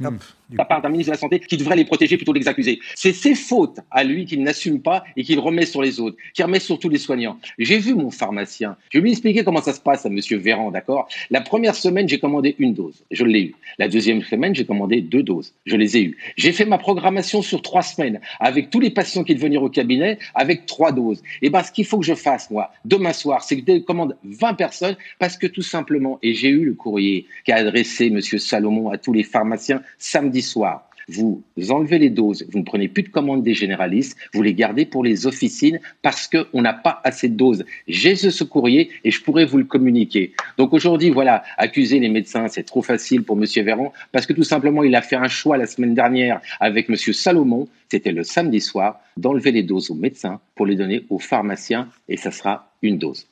De 0.00 0.08
la 0.56 0.64
part 0.64 0.82
d'un 0.82 0.88
ministre 0.88 1.12
de 1.12 1.14
la 1.14 1.20
Santé 1.20 1.38
qui 1.38 1.56
devrait 1.56 1.76
les 1.76 1.84
protéger 1.84 2.16
plutôt 2.16 2.32
que 2.32 2.38
les 2.38 2.48
accuser. 2.48 2.80
C'est 2.96 3.12
ses 3.12 3.36
fautes 3.36 3.78
à 3.92 4.02
lui 4.02 4.24
qu'il 4.24 4.42
n'assume 4.42 4.82
pas 4.82 5.04
et 5.16 5.22
qu'il 5.22 5.38
remet 5.38 5.66
sur 5.66 5.82
les 5.82 6.00
autres, 6.00 6.16
qu'il 6.32 6.44
remet 6.44 6.58
sur 6.58 6.80
tous 6.80 6.88
les 6.88 6.98
soignants. 6.98 7.38
J'ai 7.58 7.78
vu 7.78 7.94
mon 7.94 8.10
pharmacien. 8.10 8.76
Je 8.90 8.98
vais 8.98 9.04
lui 9.04 9.12
expliquer 9.12 9.44
comment 9.44 9.62
ça 9.62 9.72
se 9.72 9.80
passe 9.80 10.04
à 10.04 10.08
Monsieur 10.08 10.36
Véran, 10.36 10.72
d'accord? 10.72 11.08
La 11.30 11.40
première 11.40 11.76
semaine, 11.76 12.08
j'ai 12.08 12.18
commandé 12.18 12.56
une 12.58 12.74
dose. 12.74 13.04
Je 13.12 13.24
l'ai 13.24 13.42
eu. 13.42 13.54
La 13.78 13.86
deuxième 13.86 14.22
semaine, 14.22 14.52
j'ai 14.52 14.64
commandé 14.64 15.00
deux 15.00 15.22
doses. 15.22 15.54
Je 15.64 15.76
les 15.76 15.96
ai 15.96 16.02
eues. 16.02 16.18
J'ai 16.36 16.52
fait 16.52 16.64
ma 16.64 16.78
programmation 16.78 17.40
sur 17.40 17.62
trois 17.62 17.82
semaines 17.82 18.20
avec 18.40 18.70
tous 18.70 18.80
les 18.80 18.90
patients 18.90 19.22
qui 19.22 19.34
devaient 19.34 19.46
venir 19.46 19.62
au 19.62 19.70
cabinet 19.70 20.18
avec 20.34 20.66
trois 20.66 20.90
doses. 20.90 21.22
Et 21.40 21.50
ben, 21.50 21.62
ce 21.62 21.70
qu'il 21.70 21.84
faut 21.84 22.00
que 22.00 22.06
je 22.06 22.14
fasse, 22.14 22.50
moi, 22.50 22.72
demain 22.84 23.12
soir, 23.12 23.44
c'est 23.44 23.60
que 23.60 23.72
je 23.72 23.78
commande 23.78 24.16
20 24.24 24.54
personnes 24.54 24.96
parce 25.20 25.38
que 25.38 25.46
tout 25.46 25.62
simplement, 25.62 26.18
et 26.22 26.34
j'ai 26.34 26.48
eu 26.48 26.64
le 26.64 26.74
courrier 26.74 27.26
qu'a 27.44 27.56
adressé 27.56 28.10
Monsieur 28.10 28.38
Salomon 28.38 28.90
à 28.90 28.98
tous 28.98 29.12
les 29.12 29.22
pharmaciens 29.22 29.83
samedi 29.98 30.42
soir. 30.42 30.88
Vous 31.08 31.42
enlevez 31.68 31.98
les 31.98 32.08
doses, 32.08 32.46
vous 32.50 32.58
ne 32.58 32.64
prenez 32.64 32.88
plus 32.88 33.02
de 33.02 33.10
commandes 33.10 33.42
des 33.42 33.52
généralistes, 33.52 34.16
vous 34.32 34.42
les 34.42 34.54
gardez 34.54 34.86
pour 34.86 35.04
les 35.04 35.26
officines 35.26 35.78
parce 36.00 36.28
qu'on 36.28 36.62
n'a 36.62 36.72
pas 36.72 37.02
assez 37.04 37.28
de 37.28 37.36
doses. 37.36 37.64
J'ai 37.86 38.16
ce 38.16 38.42
courrier 38.44 38.90
et 39.04 39.10
je 39.10 39.22
pourrais 39.22 39.44
vous 39.44 39.58
le 39.58 39.64
communiquer. 39.64 40.32
Donc 40.56 40.72
aujourd'hui, 40.72 41.10
voilà, 41.10 41.44
accuser 41.58 41.98
les 41.98 42.08
médecins, 42.08 42.48
c'est 42.48 42.62
trop 42.62 42.80
facile 42.80 43.22
pour 43.22 43.36
M. 43.36 43.44
Véran 43.64 43.92
parce 44.12 44.24
que 44.24 44.32
tout 44.32 44.44
simplement, 44.44 44.82
il 44.82 44.94
a 44.94 45.02
fait 45.02 45.16
un 45.16 45.28
choix 45.28 45.58
la 45.58 45.66
semaine 45.66 45.94
dernière 45.94 46.40
avec 46.58 46.88
M. 46.88 46.96
Salomon, 46.96 47.68
c'était 47.90 48.12
le 48.12 48.24
samedi 48.24 48.60
soir, 48.60 49.00
d'enlever 49.18 49.52
les 49.52 49.62
doses 49.62 49.90
aux 49.90 49.94
médecins 49.94 50.40
pour 50.54 50.64
les 50.64 50.74
donner 50.74 51.04
aux 51.10 51.18
pharmaciens 51.18 51.88
et 52.08 52.16
ça 52.16 52.30
sera 52.30 52.72
une 52.80 52.96
dose. 52.96 53.26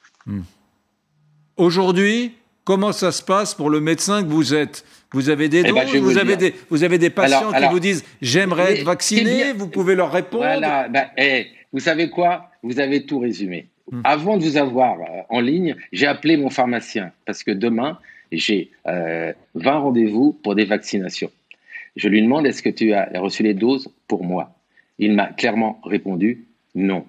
Aujourd'hui, 1.57 2.33
comment 2.65 2.93
ça 2.93 3.13
se 3.13 3.23
passe 3.23 3.55
pour 3.55 3.71
le 3.71 3.81
médecin 3.81 4.23
que 4.23 4.29
vous 4.29 4.55
êtes? 4.55 4.85
Vous 5.13 5.29
avez 5.29 5.49
des 5.49 5.61
eh 5.61 5.73
ben, 5.73 5.85
doses, 5.85 5.97
vous, 5.97 6.19
avez 6.19 6.37
des, 6.37 6.55
vous 6.71 6.85
avez 6.85 6.99
des 6.99 7.11
patients 7.11 7.53
qui 7.53 7.67
vous 7.71 7.81
disent 7.81 8.05
j'aimerais 8.23 8.79
être 8.79 8.85
vacciné, 8.85 9.53
vous 9.53 9.69
pouvez 9.69 9.95
leur 9.95 10.11
répondre. 10.11 10.45
Voilà, 10.45 10.89
ben, 10.89 11.07
eh, 11.19 11.47
vous 11.73 11.81
savez 11.81 12.09
quoi? 12.09 12.51
Vous 12.63 12.81
avez 12.81 13.05
tout 13.05 13.19
résumé. 13.19 13.67
Hmm. 13.91 14.01
Avant 14.05 14.37
de 14.37 14.45
vous 14.45 14.57
avoir 14.57 15.01
euh, 15.01 15.23
en 15.29 15.41
ligne, 15.41 15.77
j'ai 15.93 16.07
appelé 16.07 16.37
mon 16.37 16.51
pharmacien 16.51 17.13
parce 17.27 17.43
que 17.43 17.51
demain, 17.51 17.99
j'ai 18.31 18.71
20 18.87 18.93
euh, 18.95 19.33
rendez-vous 19.55 20.33
pour 20.43 20.55
des 20.55 20.65
vaccinations. 20.65 21.31
Je 21.97 22.09
lui 22.09 22.23
demande 22.23 22.47
est-ce 22.47 22.63
que 22.63 22.71
tu 22.71 22.95
as 22.95 23.11
reçu 23.17 23.43
les 23.43 23.55
doses 23.55 23.91
pour 24.09 24.25
moi? 24.25 24.55
Il 24.99 25.13
m'a 25.13 25.27
clairement 25.27 25.81
répondu 25.85 26.45
non 26.75 27.05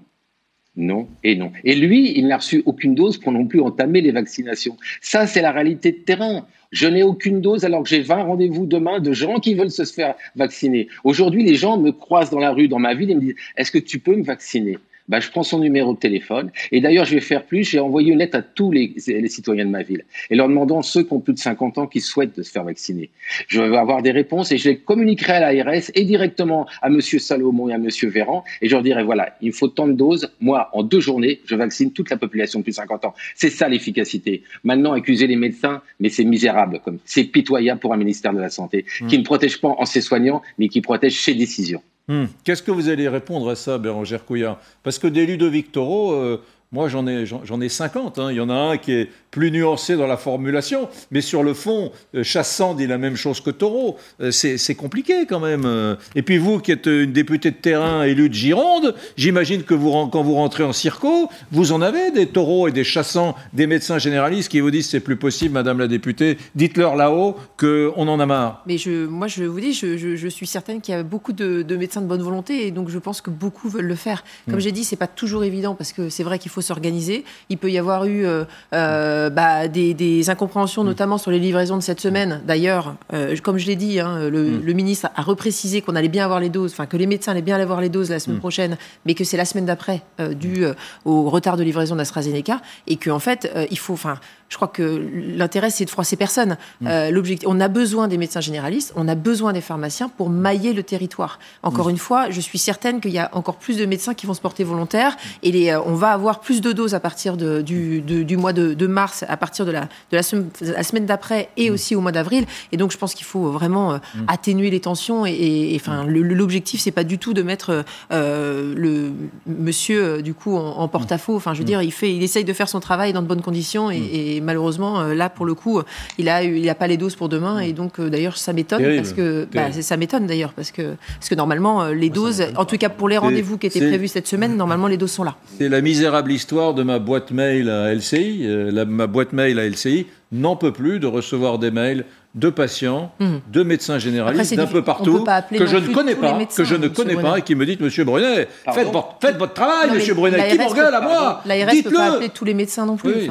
non 0.76 1.08
et 1.24 1.36
non. 1.36 1.52
Et 1.64 1.76
lui, 1.76 2.18
il 2.18 2.28
n'a 2.28 2.38
reçu 2.38 2.64
aucune 2.66 2.96
dose 2.96 3.18
pour 3.18 3.32
non 3.32 3.46
plus 3.46 3.62
entamer 3.62 4.02
les 4.02 4.12
vaccinations. 4.12 4.78
Ça, 5.02 5.28
c'est 5.28 5.42
la 5.42 5.52
réalité 5.52 5.92
de 5.92 5.98
terrain. 5.98 6.48
Je 6.72 6.88
n'ai 6.88 7.04
aucune 7.04 7.42
dose 7.42 7.66
alors 7.66 7.84
que 7.84 7.90
j'ai 7.90 8.02
20 8.02 8.24
rendez-vous 8.24 8.66
demain 8.66 9.00
de 9.00 9.14
gens 9.14 9.40
qui 9.40 9.54
veulent 9.54 9.70
se 9.70 9.84
faire 9.84 10.16
vacciner. 10.36 10.88
Aujourd'hui, 11.04 11.44
les 11.44 11.56
gens 11.56 11.78
me 11.78 11.92
croisent 11.92 12.32
dans 12.32 12.40
la 12.40 12.52
rue, 12.52 12.68
dans 12.68 12.80
ma 12.80 12.96
ville, 12.96 13.12
et 13.12 13.16
me 13.16 13.20
disent, 13.20 13.36
est-ce 13.56 13.72
que 13.72 13.78
tu 13.78 14.00
peux 14.00 14.16
me 14.16 14.24
vacciner? 14.24 14.78
Bah, 15.08 15.20
je 15.20 15.30
prends 15.30 15.44
son 15.44 15.60
numéro 15.60 15.94
de 15.94 16.00
téléphone. 16.00 16.52
Et 16.72 16.82
d'ailleurs, 16.82 17.06
je 17.06 17.16
vais 17.16 17.22
faire 17.22 17.46
plus. 17.46 17.64
J'ai 17.64 17.80
envoyé 17.80 18.12
une 18.12 18.20
lettre 18.20 18.38
à 18.38 18.42
tous 18.42 18.72
les, 18.72 18.94
les, 19.08 19.28
citoyens 19.28 19.66
de 19.66 19.70
ma 19.70 19.84
ville 19.84 20.06
et 20.30 20.36
leur 20.36 20.48
demandant 20.48 20.82
ceux 20.82 21.04
qui 21.04 21.14
ont 21.14 21.20
plus 21.20 21.34
de 21.34 21.40
50 21.40 21.78
ans 21.78 21.88
qui 21.88 22.02
souhaitent 22.02 22.42
se 22.42 22.52
faire 22.52 22.64
vacciner. 22.64 23.10
Je 23.48 23.62
vais 23.62 23.78
avoir 23.78 24.02
des 24.02 24.12
réponses 24.12 24.52
et 24.52 24.58
je 24.58 24.70
les 24.70 24.78
communiquerai 24.78 25.34
à 25.34 25.54
l'ARS 25.54 25.92
et 25.94 26.06
directement 26.06 26.68
à 26.82 26.90
Monsieur 26.90 27.20
Salomon 27.20 27.70
et 27.70 27.74
à 27.74 27.78
Monsieur 27.78 28.10
Véran 28.10 28.44
et 28.62 28.68
je 28.68 28.74
leur 28.74 28.84
dirai 28.84 29.04
voilà, 29.04 29.36
il 29.42 29.54
faut 29.54 29.68
tant 29.68 29.88
de 29.88 29.94
doses. 29.94 30.32
Moi, 30.40 30.70
en 30.74 30.84
deux 30.84 31.00
journées, 31.00 31.42
je 31.46 31.56
vaccine 31.56 31.92
toute 31.92 32.10
la 32.10 32.18
population 32.18 32.60
de 32.60 32.64
plus 32.64 32.72
de 32.72 32.76
50 32.76 33.06
ans. 33.06 33.14
C'est 33.36 33.50
ça 33.50 33.68
l'efficacité. 33.68 34.44
Maintenant, 34.64 34.94
accuser 34.94 35.28
les 35.28 35.36
médecins, 35.36 35.82
mais 36.00 36.10
c'est 36.10 36.24
misérable. 36.24 36.80
comme 36.84 37.00
C'est 37.06 37.26
pitoyable 37.26 37.80
pour 37.80 37.94
un 37.94 37.98
ministère 37.98 38.34
de 38.34 38.40
la 38.40 38.50
Santé 38.50 38.86
mmh. 39.02 39.08
qui 39.08 39.18
ne 39.18 39.24
protège 39.24 39.60
pas 39.60 39.70
en 39.78 39.86
ses 39.86 40.02
soignants, 40.02 40.42
mais 40.58 40.70
qui 40.70 40.82
protège 40.82 41.20
ses 41.20 41.34
décisions. 41.34 41.82
Hmm. 42.08 42.26
Qu'est-ce 42.44 42.62
que 42.62 42.72
vous 42.72 42.90
allez 42.90 43.08
répondre 43.08 43.50
à 43.50 43.56
ça, 43.56 43.78
Bérangère 43.78 44.26
Couillard? 44.26 44.60
Parce 44.84 45.00
que 45.00 45.08
des 45.08 45.26
Ludovic 45.26 45.72
Toro, 45.72 46.12
euh, 46.14 46.44
moi 46.74 46.90
j'en 46.90 47.08
ai, 47.08 47.26
j'en 47.26 47.62
ai 47.62 47.70
50. 47.70 48.20
Hein. 48.20 48.32
Il 48.32 48.38
y 48.38 48.42
en 48.42 48.50
a 48.50 48.54
un 48.54 48.78
qui 48.78 48.92
est 48.92 49.10
plus 49.34 49.52
nuancé 49.52 49.96
dans 49.96 50.06
la 50.06 50.18
formulation, 50.18 50.90
mais 51.12 51.22
sur 51.22 51.44
le 51.44 51.54
fond, 51.54 51.92
euh, 52.14 52.24
Chassand 52.24 52.76
dit 52.76 52.86
la 52.86 52.98
même 52.98 53.16
chose 53.16 53.42
que 53.42 53.50
Taureau. 53.50 53.98
Euh, 54.22 54.32
c'est 54.32 54.76
compliqué 54.76 55.26
quand 55.28 55.40
même. 55.40 55.64
Euh. 55.66 55.96
Et 56.16 56.22
puis 56.22 56.38
vous, 56.38 56.60
qui 56.60 56.72
êtes 56.72 56.88
une 56.88 57.14
députée 57.14 57.52
de 57.52 57.56
terrain 57.56 58.04
élue 58.04 58.30
de 58.30 58.34
Gironde, 58.34 58.96
j'imagine 59.18 59.64
que 59.64 59.74
vous, 59.74 60.08
quand 60.08 60.24
vous 60.24 60.36
rentrez 60.36 60.64
en 60.64 60.74
circo, 60.74 61.30
vous 61.52 61.72
en 61.72 61.82
avez 61.82 62.12
des 62.12 62.28
taureaux 62.28 62.68
et 62.68 62.72
des 62.72 62.84
chassants, 62.84 63.36
des 63.54 63.68
médecins 63.68 63.98
généralistes 63.98 64.50
qui 64.50 64.60
vous 64.60 64.72
disent 64.72 64.90
c'est 64.90 65.00
plus 65.00 65.16
possible, 65.16 65.54
Madame 65.54 65.80
la 65.80 65.88
députée, 65.88 66.38
dites-leur 66.56 66.96
là-haut 66.96 67.36
qu'on 67.58 68.08
en 68.08 68.20
a 68.20 68.26
marre. 68.26 68.64
Mais 68.66 68.78
je, 68.78 69.06
moi, 69.06 69.28
je 69.28 69.44
vous 69.44 69.60
dis, 69.60 69.74
je, 69.74 70.28
suis 70.28 70.48
certaine 70.48 70.82
qu'il 70.82 70.96
y 70.96 70.98
a 70.98 71.04
beaucoup 71.04 71.34
de, 71.34 71.76
médecins 71.76 72.02
de 72.02 72.08
bonne 72.08 72.24
volonté 72.24 72.66
et 72.68 72.72
donc 72.72 72.90
je 72.90 72.98
pense 72.98 73.22
que 73.22 73.30
beaucoup 73.30 73.70
veulent 73.70 73.86
le 73.86 73.96
faire. 73.96 74.24
Comme 74.46 74.56
hmm. 74.56 74.60
j'ai 74.60 74.72
dit, 74.72 74.84
c'est 74.84 74.96
pas 74.96 75.08
toujours 75.08 75.44
évident 75.44 75.76
parce 75.76 75.94
que 75.94 76.10
c'est 76.10 76.24
vrai 76.24 76.40
qu'il 76.40 76.52
faut 76.52 76.62
s'organiser. 76.64 77.24
Il 77.50 77.60
peut 77.60 77.70
y 77.70 77.78
avoir 77.78 78.06
eu 78.06 78.26
euh, 78.74 79.30
bah, 79.30 79.68
des, 79.68 80.30
incompréhensions, 80.30 80.84
mm. 80.84 80.88
notamment 80.88 81.18
sur 81.18 81.32
les 81.32 81.40
livraisons 81.40 81.78
de 81.78 81.82
cette 81.82 82.00
semaine. 82.00 82.42
D'ailleurs, 82.46 82.96
euh, 83.14 83.36
comme 83.44 83.58
je 83.58 83.68
l'ai 83.68 83.76
dit, 83.76 84.00
hein, 84.00 84.18
mm. 84.18 84.28
le, 84.30 84.74
ministre 84.74 85.10
a 85.16 85.22
reprécisé 85.22 85.82
qu'on 85.82 85.96
allait 85.96 86.08
bien 86.08 86.26
avoir 86.26 86.40
les 86.40 86.50
doses, 86.50 86.72
enfin 86.72 86.86
que 86.86 86.98
les 86.98 87.06
médecins 87.06 87.34
allaient 87.34 87.42
bien 87.42 87.60
avoir 87.60 87.82
les 87.82 87.90
doses 87.90 88.10
la 88.10 88.20
semaine 88.20 88.38
mm. 88.38 88.42
prochaine, 88.42 88.78
mais 89.06 89.14
que 89.14 89.24
c'est 89.24 89.38
la 89.38 89.46
semaine 89.46 89.66
d'après, 89.66 90.02
euh, 90.20 90.34
dû 90.34 90.66
au 91.06 91.30
retard 91.30 91.58
de 91.58 91.64
livraison 91.64 91.96
d'AstraZeneca, 91.96 92.62
et 92.88 92.96
qu'en 92.96 93.20
fait, 93.20 93.52
il 93.70 93.78
faut, 93.78 93.94
enfin, 93.94 94.18
je 94.54 94.58
crois 94.60 94.68
que 94.68 95.10
l'intérêt, 95.36 95.72
c'est 95.72 95.84
de 95.84 95.90
froisser 95.90 96.16
personne. 96.16 96.58
Mm. 96.82 96.88
Euh, 96.88 97.10
l'objectif, 97.10 97.50
on 97.50 97.60
a 97.60 97.68
besoin 97.68 98.08
des 98.08 98.20
médecins 98.20 98.40
généralistes, 98.40 98.94
on 98.96 99.08
a 99.08 99.16
besoin 99.16 99.52
des 99.52 99.62
pharmaciens 99.62 100.10
pour 100.10 100.30
mailler 100.30 100.74
le 100.74 100.84
territoire. 100.84 101.40
Encore 101.64 101.88
mm. 101.88 101.90
une 101.90 101.98
fois, 101.98 102.30
je 102.30 102.40
suis 102.40 102.60
certaine 102.60 103.02
qu'il 103.02 103.10
y 103.10 103.18
a 103.18 103.32
encore 103.34 103.56
plus 103.56 103.78
de 103.78 103.86
médecins 103.88 104.14
qui 104.14 104.28
vont 104.28 104.36
se 104.36 104.42
porter 104.42 104.64
volontaires 104.64 105.18
et 105.42 105.52
les, 105.52 105.72
euh, 105.72 105.82
on 105.88 105.96
va 105.96 106.12
avoir 106.12 106.40
plus 106.40 106.62
de 106.62 106.72
doses 106.72 106.94
à 106.94 107.00
partir 107.00 107.36
de, 107.36 107.62
du, 107.62 108.02
du, 108.02 108.38
mois 108.38 108.54
de, 108.54 108.86
mars, 108.86 109.26
à 109.28 109.38
partir 109.38 109.66
de 109.66 109.72
la, 109.72 109.86
de 110.12 110.18
la, 110.18 110.22
semaine, 110.22 111.08
d'après 111.08 111.50
et 111.58 111.72
mm. 111.72 111.74
aussi 111.74 111.96
au 111.96 112.02
mois 112.02 112.12
d'avril. 112.12 112.46
Et 112.72 112.78
donc, 112.78 112.92
je 112.92 112.98
pense 113.00 113.16
qu'il 113.16 113.26
faut 113.26 113.50
vraiment 113.50 113.94
euh, 113.94 113.98
atténuer 114.28 114.70
les 114.70 114.82
tensions. 114.82 115.26
Et, 115.26 115.76
enfin, 115.82 116.06
l'objectif, 116.06 116.80
c'est 116.80 116.92
pas 116.92 117.04
du 117.04 117.18
tout 117.18 117.34
de 117.34 117.42
mettre 117.42 117.84
le 118.12 119.12
monsieur 119.48 120.22
du 120.22 120.36
coup 120.36 120.56
en, 120.56 120.88
porte-à-faux. 120.88 121.36
Enfin, 121.36 121.56
je 121.56 121.60
veux 121.60 121.66
dire, 121.66 121.82
il 121.82 121.92
fait, 121.92 122.14
il 122.14 122.22
essaye 122.22 122.44
de 122.44 122.54
faire 122.54 122.70
son 122.70 122.80
travail 122.80 123.14
dans 123.14 123.24
de 123.24 123.28
bonnes 123.28 123.42
conditions 123.42 123.90
et 123.90 124.42
malheureusement, 124.44 125.02
euh, 125.02 125.14
là, 125.14 125.30
pour 125.30 125.46
le 125.46 125.54
coup, 125.54 125.82
il 126.18 126.30
a, 126.30 126.44
il 126.44 126.68
a 126.70 126.76
pas 126.76 126.88
les 126.88 126.98
doses 126.98 127.16
pour 127.16 127.30
demain. 127.30 127.60
Et 127.60 127.74
donc, 127.74 128.00
euh, 128.00 128.10
d'ailleurs, 128.10 128.38
ça 128.38 128.54
m'étonne 128.54 128.84
parce 128.96 129.14
que 129.14 129.48
bah, 129.54 129.72
ça 129.72 129.98
m'étonne 129.98 130.28
d'ailleurs 130.28 130.54
parce 130.54 130.72
que 130.72 130.96
parce 131.20 131.30
que 131.30 131.36
normalement, 131.36 131.84
euh, 131.84 131.94
les 131.94 132.10
doses, 132.10 132.44
en 132.56 132.66
tout 132.66 132.78
cas 132.78 132.90
pour 132.90 133.10
les 133.10 133.18
rendez-vous 133.18 133.58
qui 133.58 133.68
étaient 133.68 133.88
prévus 133.88 134.08
cette 134.08 134.28
semaine, 134.28 134.56
normalement, 134.56 134.88
les 134.88 134.98
doses 134.98 135.12
sont 135.12 135.24
là. 135.24 135.36
C'est 135.58 135.70
la 135.70 135.82
misérable 135.82 136.32
histoire 136.32 136.74
de 136.74 136.84
ma 136.84 137.00
boîte 137.00 137.32
mail 137.32 137.70
à 137.70 137.94
LCI. 137.94 138.48
ma 138.88 139.08
boîte 139.08 139.34
mail 139.34 139.60
à 139.60 139.68
LCI 139.68 140.08
n'en 140.32 140.56
peut 140.56 140.72
plus 140.72 141.00
de 141.00 141.08
recevoir 141.08 141.60
des 141.60 141.72
mails 141.72 142.06
de 142.36 142.50
patients, 142.50 143.12
hmm. 143.20 143.38
de 143.52 143.64
médecins 143.64 144.00
généralistes 144.00 144.56
d'un 144.56 144.66
peu 144.66 144.82
partout 144.82 145.24
que 145.52 145.66
je 145.68 145.78
ne 145.78 145.94
connais 145.94 146.16
pas, 146.16 146.40
que 146.46 146.64
je 146.64 146.76
ne 146.76 146.88
connais 146.88 147.16
pas 147.16 147.38
et 147.38 147.42
qui 147.44 147.56
me 147.56 147.66
disent 147.66 147.80
Monsieur 147.80 148.04
Brunet, 148.04 148.48
faites 148.74 148.92
votre, 148.92 149.54
travail, 149.54 149.92
Monsieur 149.92 150.16
Brunet, 150.16 150.50
qui 150.50 150.58
m'engueule 150.58 150.94
à 150.94 151.02
moi 151.02 151.42
L'ARS 151.46 151.74
ne 151.74 151.82
peut 151.82 151.92
pas 151.92 152.14
appeler 152.14 152.30
tous 152.30 152.46
les 152.46 152.54
médecins 152.54 152.86
non 152.86 152.98
plus. 152.98 153.30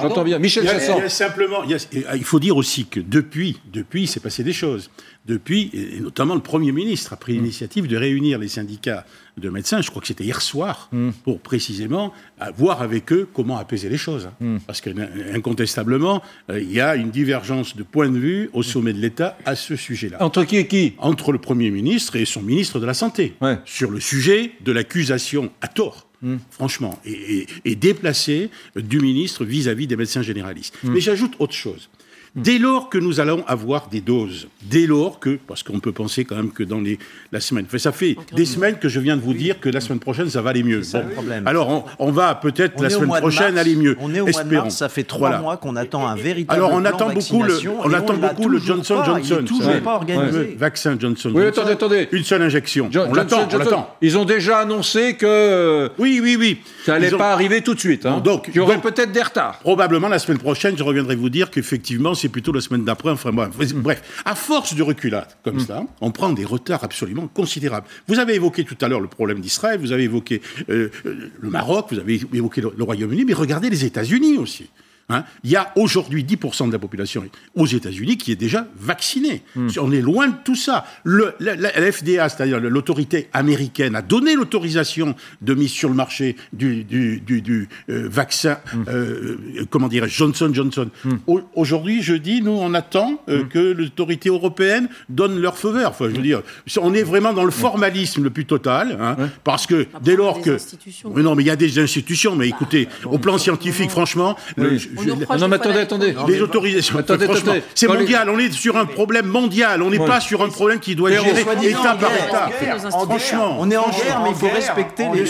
J'entends 0.00 0.24
bien. 0.24 0.38
Michel 0.38 0.64
il 0.64 1.10
simplement, 1.10 1.62
il, 1.64 2.24
faut 2.24 2.40
dire 2.40 2.56
aussi 2.56 2.86
que 2.86 3.00
depuis, 3.00 3.58
depuis, 3.72 4.02
il 4.02 4.06
s'est 4.06 4.20
passé 4.20 4.42
des 4.42 4.52
choses. 4.52 4.90
Depuis, 5.26 5.70
et 5.72 6.00
notamment 6.00 6.34
le 6.34 6.40
Premier 6.40 6.72
ministre 6.72 7.12
a 7.12 7.16
pris 7.16 7.34
mm. 7.34 7.36
l'initiative 7.36 7.86
de 7.86 7.96
réunir 7.96 8.38
les 8.38 8.48
syndicats 8.48 9.04
de 9.36 9.48
médecins, 9.48 9.80
je 9.80 9.88
crois 9.88 10.02
que 10.02 10.08
c'était 10.08 10.24
hier 10.24 10.42
soir, 10.42 10.88
mm. 10.92 11.10
pour 11.24 11.40
précisément 11.40 12.12
voir 12.56 12.82
avec 12.82 13.12
eux 13.12 13.28
comment 13.32 13.56
apaiser 13.56 13.88
les 13.88 13.96
choses. 13.96 14.30
Mm. 14.40 14.58
Parce 14.66 14.80
qu'incontestablement, 14.80 16.22
euh, 16.50 16.60
il 16.60 16.72
y 16.72 16.80
a 16.80 16.96
une 16.96 17.10
divergence 17.10 17.76
de 17.76 17.82
point 17.82 18.08
de 18.08 18.18
vue 18.18 18.50
au 18.52 18.62
sommet 18.62 18.92
de 18.92 18.98
l'État 18.98 19.38
à 19.44 19.54
ce 19.54 19.76
sujet-là. 19.76 20.22
Entre 20.22 20.44
qui 20.44 20.56
et 20.56 20.66
qui? 20.66 20.94
Entre 20.98 21.32
le 21.32 21.38
Premier 21.38 21.70
ministre 21.70 22.16
et 22.16 22.24
son 22.24 22.42
ministre 22.42 22.80
de 22.80 22.86
la 22.86 22.94
Santé, 22.94 23.34
sur 23.64 23.90
le 23.90 24.00
sujet 24.00 24.52
de 24.60 24.72
l'accusation 24.72 25.50
à 25.60 25.68
tort 25.68 26.06
Hmm. 26.22 26.36
franchement, 26.50 27.00
et, 27.04 27.74
déplacé 27.74 28.50
du 28.76 29.00
ministre 29.00 29.44
vis-à-vis 29.44 29.88
des 29.88 29.96
médecins 29.96 30.22
généralistes. 30.22 30.78
Hmm. 30.84 30.92
Mais 30.92 31.00
j'ajoute 31.00 31.34
autre 31.40 31.54
chose. 31.54 31.90
Dès 32.34 32.56
lors 32.56 32.88
que 32.88 32.96
nous 32.96 33.20
allons 33.20 33.44
avoir 33.46 33.88
des 33.88 34.00
doses, 34.00 34.48
dès 34.62 34.86
lors 34.86 35.20
que, 35.20 35.38
parce 35.46 35.62
qu'on 35.62 35.80
peut 35.80 35.92
penser 35.92 36.24
quand 36.24 36.34
même 36.34 36.50
que 36.50 36.62
dans 36.62 36.80
les, 36.80 36.98
la 37.30 37.40
semaine, 37.40 37.66
ça 37.76 37.92
fait 37.92 38.16
des 38.34 38.46
semaines 38.46 38.78
que 38.78 38.88
je 38.88 39.00
viens 39.00 39.18
de 39.18 39.20
vous 39.20 39.34
dire 39.34 39.60
que 39.60 39.68
la 39.68 39.82
semaine 39.82 39.98
prochaine, 39.98 40.30
ça 40.30 40.40
va 40.40 40.48
aller 40.48 40.62
mieux. 40.62 40.80
Le 40.80 41.10
problème. 41.12 41.46
Alors, 41.46 41.84
on, 41.98 42.10
va 42.10 42.34
peut-être 42.34 42.80
la 42.82 42.88
semaine 42.88 43.10
prochaine 43.20 43.54
mars, 43.54 43.66
aller 43.66 43.76
mieux. 43.76 43.98
On 44.00 44.14
est 44.14 44.20
au 44.20 44.24
mois 44.24 44.32
de 44.32 44.46
Espérons. 44.46 44.62
mars, 44.64 44.76
ça 44.76 44.88
fait 44.88 45.02
trois 45.04 45.28
Voilà. 45.28 45.42
mois 45.42 45.56
qu'on 45.58 45.76
attend 45.76 46.06
un 46.06 46.14
véritable 46.16 46.58
Alors, 46.58 46.72
on 46.72 46.80
plan 46.80 46.88
attend 46.90 47.10
beaucoup 47.12 47.42
le, 47.42 47.58
on 47.84 47.92
attend 47.92 48.14
beaucoup 48.14 48.48
le 48.48 48.58
Johnson 48.60 48.94
pas. 49.04 49.18
Il 49.18 49.24
est 49.24 49.28
Johnson. 49.28 49.44
toujours 49.44 49.80
pas 49.82 49.94
organisé. 49.96 50.38
Le 50.52 50.58
vaccin 50.58 50.96
Johnson 50.98 51.32
Oui, 51.34 51.42
Johnson. 51.42 51.60
attendez, 51.60 51.72
attendez. 51.72 52.08
Une 52.12 52.24
seule 52.24 52.40
injection. 52.42 52.88
Jo- 52.90 53.02
on 53.08 53.12
l'attend, 53.12 53.40
Johnson, 53.40 53.46
on 53.46 53.50
Johnson, 53.58 53.70
l'attend. 53.70 53.96
Ils 54.00 54.16
ont 54.16 54.24
déjà 54.24 54.60
annoncé 54.60 55.16
que 55.16 55.90
Oui, 55.98 56.20
oui, 56.22 56.36
oui. 56.38 56.60
ça 56.86 56.94
allait 56.94 57.08
Ils 57.08 57.14
ont- 57.14 57.18
pas 57.18 57.34
arriver 57.34 57.60
tout 57.60 57.74
de 57.74 57.80
suite. 57.80 58.06
Hein. 58.06 58.14
Bon, 58.14 58.20
donc- 58.36 58.46
Il 58.48 58.56
y 58.56 58.60
aurait 58.60 58.80
peut-être 58.80 59.12
des 59.12 59.20
retards. 59.22 59.58
Probablement 59.58 60.08
la 60.08 60.18
semaine 60.18 60.38
prochaine, 60.38 60.78
je 60.78 60.82
reviendrai 60.82 61.14
vous 61.14 61.28
dire 61.28 61.50
qu'effectivement, 61.50 62.14
c'est 62.22 62.28
plutôt 62.28 62.52
la 62.52 62.60
semaine 62.60 62.84
d'après. 62.84 63.10
Enfin, 63.10 63.32
bref, 63.32 63.50
Mm. 63.74 63.80
bref, 63.82 64.22
à 64.24 64.34
force 64.34 64.74
de 64.74 64.82
reculade 64.82 65.28
comme 65.44 65.60
ça, 65.60 65.84
on 66.00 66.10
prend 66.10 66.30
des 66.32 66.44
retards 66.44 66.84
absolument 66.84 67.28
considérables. 67.28 67.86
Vous 68.08 68.18
avez 68.18 68.34
évoqué 68.34 68.64
tout 68.64 68.76
à 68.80 68.88
l'heure 68.88 69.00
le 69.00 69.08
problème 69.08 69.40
d'Israël, 69.40 69.78
vous 69.80 69.92
avez 69.92 70.04
évoqué 70.04 70.40
euh, 70.70 70.88
euh, 71.06 71.30
le 71.40 71.50
Maroc, 71.50 71.88
vous 71.90 71.98
avez 71.98 72.20
évoqué 72.32 72.60
le, 72.60 72.72
le 72.76 72.84
Royaume-Uni, 72.84 73.24
mais 73.24 73.34
regardez 73.34 73.68
les 73.70 73.84
États-Unis 73.84 74.38
aussi. 74.38 74.70
Hein. 75.08 75.24
Il 75.44 75.50
y 75.50 75.56
a 75.56 75.72
aujourd'hui 75.76 76.24
10% 76.24 76.68
de 76.68 76.72
la 76.72 76.78
population 76.78 77.24
aux 77.54 77.66
États-Unis 77.66 78.16
qui 78.18 78.32
est 78.32 78.36
déjà 78.36 78.66
vaccinée. 78.76 79.42
Mm. 79.56 79.68
On 79.80 79.92
est 79.92 80.00
loin 80.00 80.28
de 80.28 80.34
tout 80.44 80.54
ça. 80.56 80.84
Le, 81.04 81.34
la, 81.40 81.54
la- 81.56 81.72
la 81.78 81.92
FDA, 81.92 82.28
c'est-à-dire 82.28 82.60
l'autorité 82.60 83.28
américaine, 83.32 83.94
a 83.96 84.02
donné 84.02 84.34
l'autorisation 84.34 85.14
de 85.40 85.54
mise 85.54 85.70
sur 85.70 85.88
le 85.88 85.94
marché 85.94 86.36
du, 86.52 86.84
du, 86.84 87.20
du- 87.20 87.42
du, 87.42 87.68
euh, 87.90 88.08
vaccin, 88.10 88.58
Mm. 88.74 88.82
euh, 88.88 88.92
euh, 88.92 89.64
comment 89.70 89.88
dirais 89.88 90.08
Johnson 90.08 90.50
Johnson. 90.52 90.88
Au- 91.26 91.40
Aujourd'hui, 91.54 92.02
je 92.02 92.14
dis, 92.14 92.42
nous, 92.42 92.52
on 92.52 92.74
attend 92.74 93.22
euh, 93.28 93.44
que 93.44 93.58
l'autorité 93.58 94.28
européenne 94.28 94.88
donne 95.08 95.40
leur 95.40 95.56
feu 95.58 95.70
vert. 95.72 95.90
Enfin, 95.90 96.06
je 96.10 96.16
veux 96.16 96.22
dire, 96.22 96.42
on 96.80 96.94
est 96.94 97.02
vraiment 97.02 97.32
dans 97.32 97.44
le 97.44 97.50
formalisme 97.50 98.22
le 98.24 98.30
plus 98.30 98.44
total, 98.46 98.96
hein, 99.00 99.16
parce 99.44 99.66
que 99.66 99.86
dès 100.02 100.16
lors 100.16 100.36
des 100.38 100.42
que... 100.42 100.50
institutions. 100.54 101.12
Oui, 101.14 101.22
non, 101.22 101.34
mais 101.34 101.42
il 101.42 101.46
y 101.46 101.50
a 101.50 101.56
des 101.56 101.78
institutions, 101.78 102.34
mais 102.36 102.48
écoutez, 102.48 102.88
au 103.04 103.18
plan 103.18 103.38
scientifique, 103.38 103.90
franchement, 103.90 104.36
le- 104.56 104.78
je- 105.02 105.10
On 105.10 105.14
nous 105.14 105.16
je- 105.16 105.20
reproche 105.24 105.40
Non, 105.40 105.48
mais 105.48 105.56
attendez, 105.56 105.78
attendez. 105.80 106.16
les 106.28 106.42
autorisations. 106.42 106.98
Attendez, 106.98 107.24
franchement, 107.24 107.52
attendez. 107.52 107.64
c'est 107.74 107.88
mondial. 107.88 108.30
On 108.30 108.38
est 108.38 108.52
sur 108.52 108.76
un 108.76 108.86
problème 108.86 109.26
mondial. 109.26 109.82
On 109.82 109.90
n'est 109.90 109.98
pas 109.98 110.20
sur 110.20 110.42
un 110.42 110.48
problème 110.48 110.80
qui 110.80 110.94
doit 110.96 111.10
étape 111.10 112.02
en 112.02 112.30
par 112.30 112.48
institutions. 112.86 113.38
Franchement, 113.38 113.56
On 113.58 113.70
est 113.70 113.76
en 113.76 113.88
guerre, 113.90 114.20
mais 114.22 114.30
il 114.30 114.34
faut 114.36 114.48
respecter 114.48 115.08
les 115.12 115.24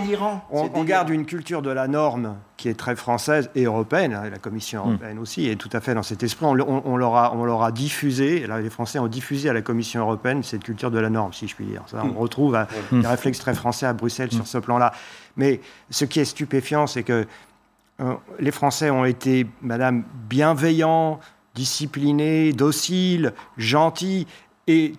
délirant. 0.00 0.44
On, 0.50 0.84
garde 0.84 1.10
une 1.10 1.24
culture 1.24 1.62
de 1.62 1.70
la 1.70 1.88
norme 1.88 2.36
qui 2.56 2.68
est 2.68 2.74
très 2.74 2.94
française 2.96 3.50
et 3.54 3.64
européenne. 3.64 4.14
hein, 4.14 4.28
La 4.30 4.38
Commission 4.38 4.86
européenne 4.86 5.18
aussi 5.18 5.48
est 5.48 5.56
tout 5.56 5.70
à 5.72 5.80
fait 5.80 5.94
dans 5.94 6.02
cet 6.02 6.22
esprit. 6.22 6.44
On, 6.46 6.54
on- 6.60 6.82
on 6.84 6.96
leur 6.96 7.16
a, 7.16 7.34
on 7.34 7.44
leur 7.44 7.62
a 7.62 7.72
diffusé, 7.72 8.46
là, 8.46 8.60
les 8.60 8.70
Français 8.70 8.98
ont 8.98 9.06
diffusé 9.08 9.48
à 9.48 9.52
la 9.52 9.62
Commission 9.62 10.00
européenne 10.02 10.42
cette 10.42 10.62
culture 10.64 10.90
de 10.90 10.98
la 10.98 11.10
norme, 11.10 11.32
si 11.32 11.48
je 11.48 11.54
puis 11.56 11.64
dire. 11.64 11.82
Ça, 11.86 12.02
on 12.04 12.18
retrouve 12.20 12.54
euh, 12.54 12.64
des 12.92 13.06
réflexes 13.06 13.38
très 13.40 13.54
français 13.54 13.86
à 13.86 13.92
Bruxelles 13.92 14.32
sur 14.32 14.46
ce 14.46 14.58
plan-là. 14.58 14.92
Mais 15.36 15.60
ce 15.90 16.04
qui 16.04 16.20
est 16.20 16.24
stupéfiant, 16.24 16.86
c'est 16.86 17.02
que 17.02 17.12
euh, 17.12 17.24
les 18.38 18.50
Français 18.50 18.90
ont 18.90 19.04
été, 19.04 19.46
madame, 19.60 20.04
bienveillants, 20.28 21.20
disciplinés, 21.54 22.52
dociles, 22.52 23.32
gentils. 23.56 24.26
Et 24.66 24.94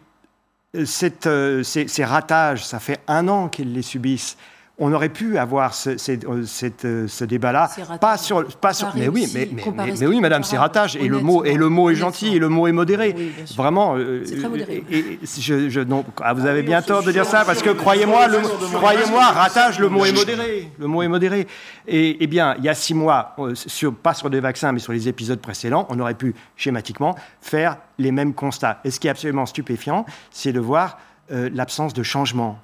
euh, 0.76 0.86
euh, 1.26 1.64
ces 1.64 2.04
ratages, 2.06 2.66
ça 2.66 2.80
fait 2.80 3.00
un 3.08 3.28
an 3.28 3.50
qu'ils 3.50 3.74
les 3.74 3.82
subissent. 3.82 4.38
On 4.80 4.92
aurait 4.92 5.10
pu 5.10 5.38
avoir 5.38 5.76
ce, 5.76 5.92
euh, 5.92 6.44
euh, 6.86 7.08
ce 7.08 7.26
débat-là, 7.26 7.70
pas 8.02 8.18
sur, 8.18 8.44
pas 8.58 8.74
sur, 8.74 8.88
comparer 8.88 9.02
mais 9.04 9.08
oui, 9.08 9.32
mais, 9.32 9.48
mais, 9.54 9.62
comparer 9.62 9.92
mais- 9.92 9.96
ce 9.98 10.02
mais 10.02 10.08
oui, 10.08 10.20
madame, 10.20 10.44
c'est 10.44 10.58
ratage 10.58 10.96
et 10.96 11.08
le 11.08 11.20
mot 11.20 11.46
et 11.46 11.54
le 11.54 11.70
mot 11.70 11.92
est 11.92 11.96
gentil 11.96 12.36
et 12.36 12.40
le 12.40 12.50
mot 12.50 12.66
est 12.66 12.72
modéré. 12.72 13.14
Oui. 13.16 13.32
Vraiment, 13.56 13.94
euh, 13.98 14.24
C'est 14.26 14.40
très 14.40 14.50
modéré. 14.50 14.84
et- 14.90 14.98
et- 14.98 15.20
je, 15.40 15.70
je- 15.70 15.80
non, 15.82 16.04
ah, 16.24 16.34
vous 16.34 16.48
avez 16.48 16.64
bien 16.64 16.82
tort 16.82 17.04
de 17.04 17.12
dire 17.12 17.26
ça 17.26 17.44
parce 17.46 17.62
que 17.62 17.70
croyez-moi, 17.70 18.26
croyez-moi, 18.74 19.24
ratage, 19.26 19.78
le 19.80 19.90
mot 19.90 20.06
est 20.06 20.12
modéré. 20.12 20.72
Le 20.80 20.88
mot 20.88 21.04
est 21.04 21.08
modéré. 21.08 21.48
Et 21.88 22.18
eh 22.20 22.26
bien, 22.26 22.56
il 22.58 22.64
y 22.64 22.70
a 22.70 22.74
six 22.74 22.96
mois, 22.96 23.36
euh, 23.38 23.54
sur, 23.54 23.94
pas 23.94 24.16
sur 24.16 24.32
des 24.32 24.40
vaccins, 24.40 24.72
mais 24.72 24.80
sur 24.80 24.92
les 24.92 25.08
épisodes 25.08 25.40
précédents, 25.40 25.86
on 25.90 26.00
aurait 26.00 26.16
pu 26.16 26.34
schématiquement 26.56 27.16
faire 27.42 27.78
les 28.00 28.12
mêmes 28.12 28.34
constats. 28.34 28.80
Et 28.86 28.90
ce 28.90 29.00
qui 29.00 29.06
est 29.06 29.12
absolument 29.12 29.46
stupéfiant, 29.46 30.08
c'est 30.32 30.52
de 30.52 30.60
voir 30.60 30.98
euh, 31.32 31.50
l'absence 31.54 31.94
de 31.94 32.02
changement, 32.04 32.60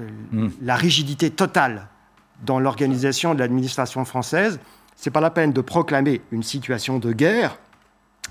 euh, 0.00 0.48
la 0.62 0.76
rigidité 0.76 1.30
totale 1.30 1.88
dans 2.44 2.58
l'organisation 2.60 3.34
de 3.34 3.38
l'administration 3.40 4.04
française. 4.04 4.58
C'est 4.96 5.10
pas 5.10 5.20
la 5.20 5.30
peine 5.30 5.52
de 5.52 5.60
proclamer 5.60 6.20
une 6.32 6.42
situation 6.42 6.98
de 6.98 7.12
guerre, 7.12 7.58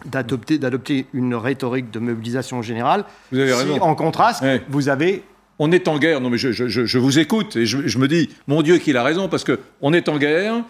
d'adopter, 0.05 0.57
d'adopter 0.57 1.07
une 1.13 1.35
rhétorique 1.35 1.91
de 1.91 1.99
mobilisation 1.99 2.61
générale. 2.61 3.05
Vous 3.31 3.39
avez 3.39 3.51
si, 3.53 3.55
raison. 3.63 3.81
en 3.81 3.95
contraste, 3.95 4.41
Ouais. 4.41 4.61
vous 4.69 4.89
avez 4.89 5.23
On 5.59 5.71
est 5.71 5.87
en 5.87 5.99
guerre. 5.99 6.19
Non, 6.19 6.29
mais 6.29 6.37
je, 6.37 6.51
je- 6.51 6.97
vous 6.97 7.19
écoute 7.19 7.55
et 7.55 7.65
je, 7.65 7.87
je 7.87 7.97
me 7.99 8.07
dis, 8.07 8.29
mon 8.47 8.61
Dieu, 8.61 8.77
qu'il 8.77 8.97
a 8.97 9.03
raison, 9.03 9.29
parce 9.29 9.43
que 9.43 9.59
on 9.81 9.93
est 9.93 10.09
en 10.09 10.17
guerre. 10.17 10.63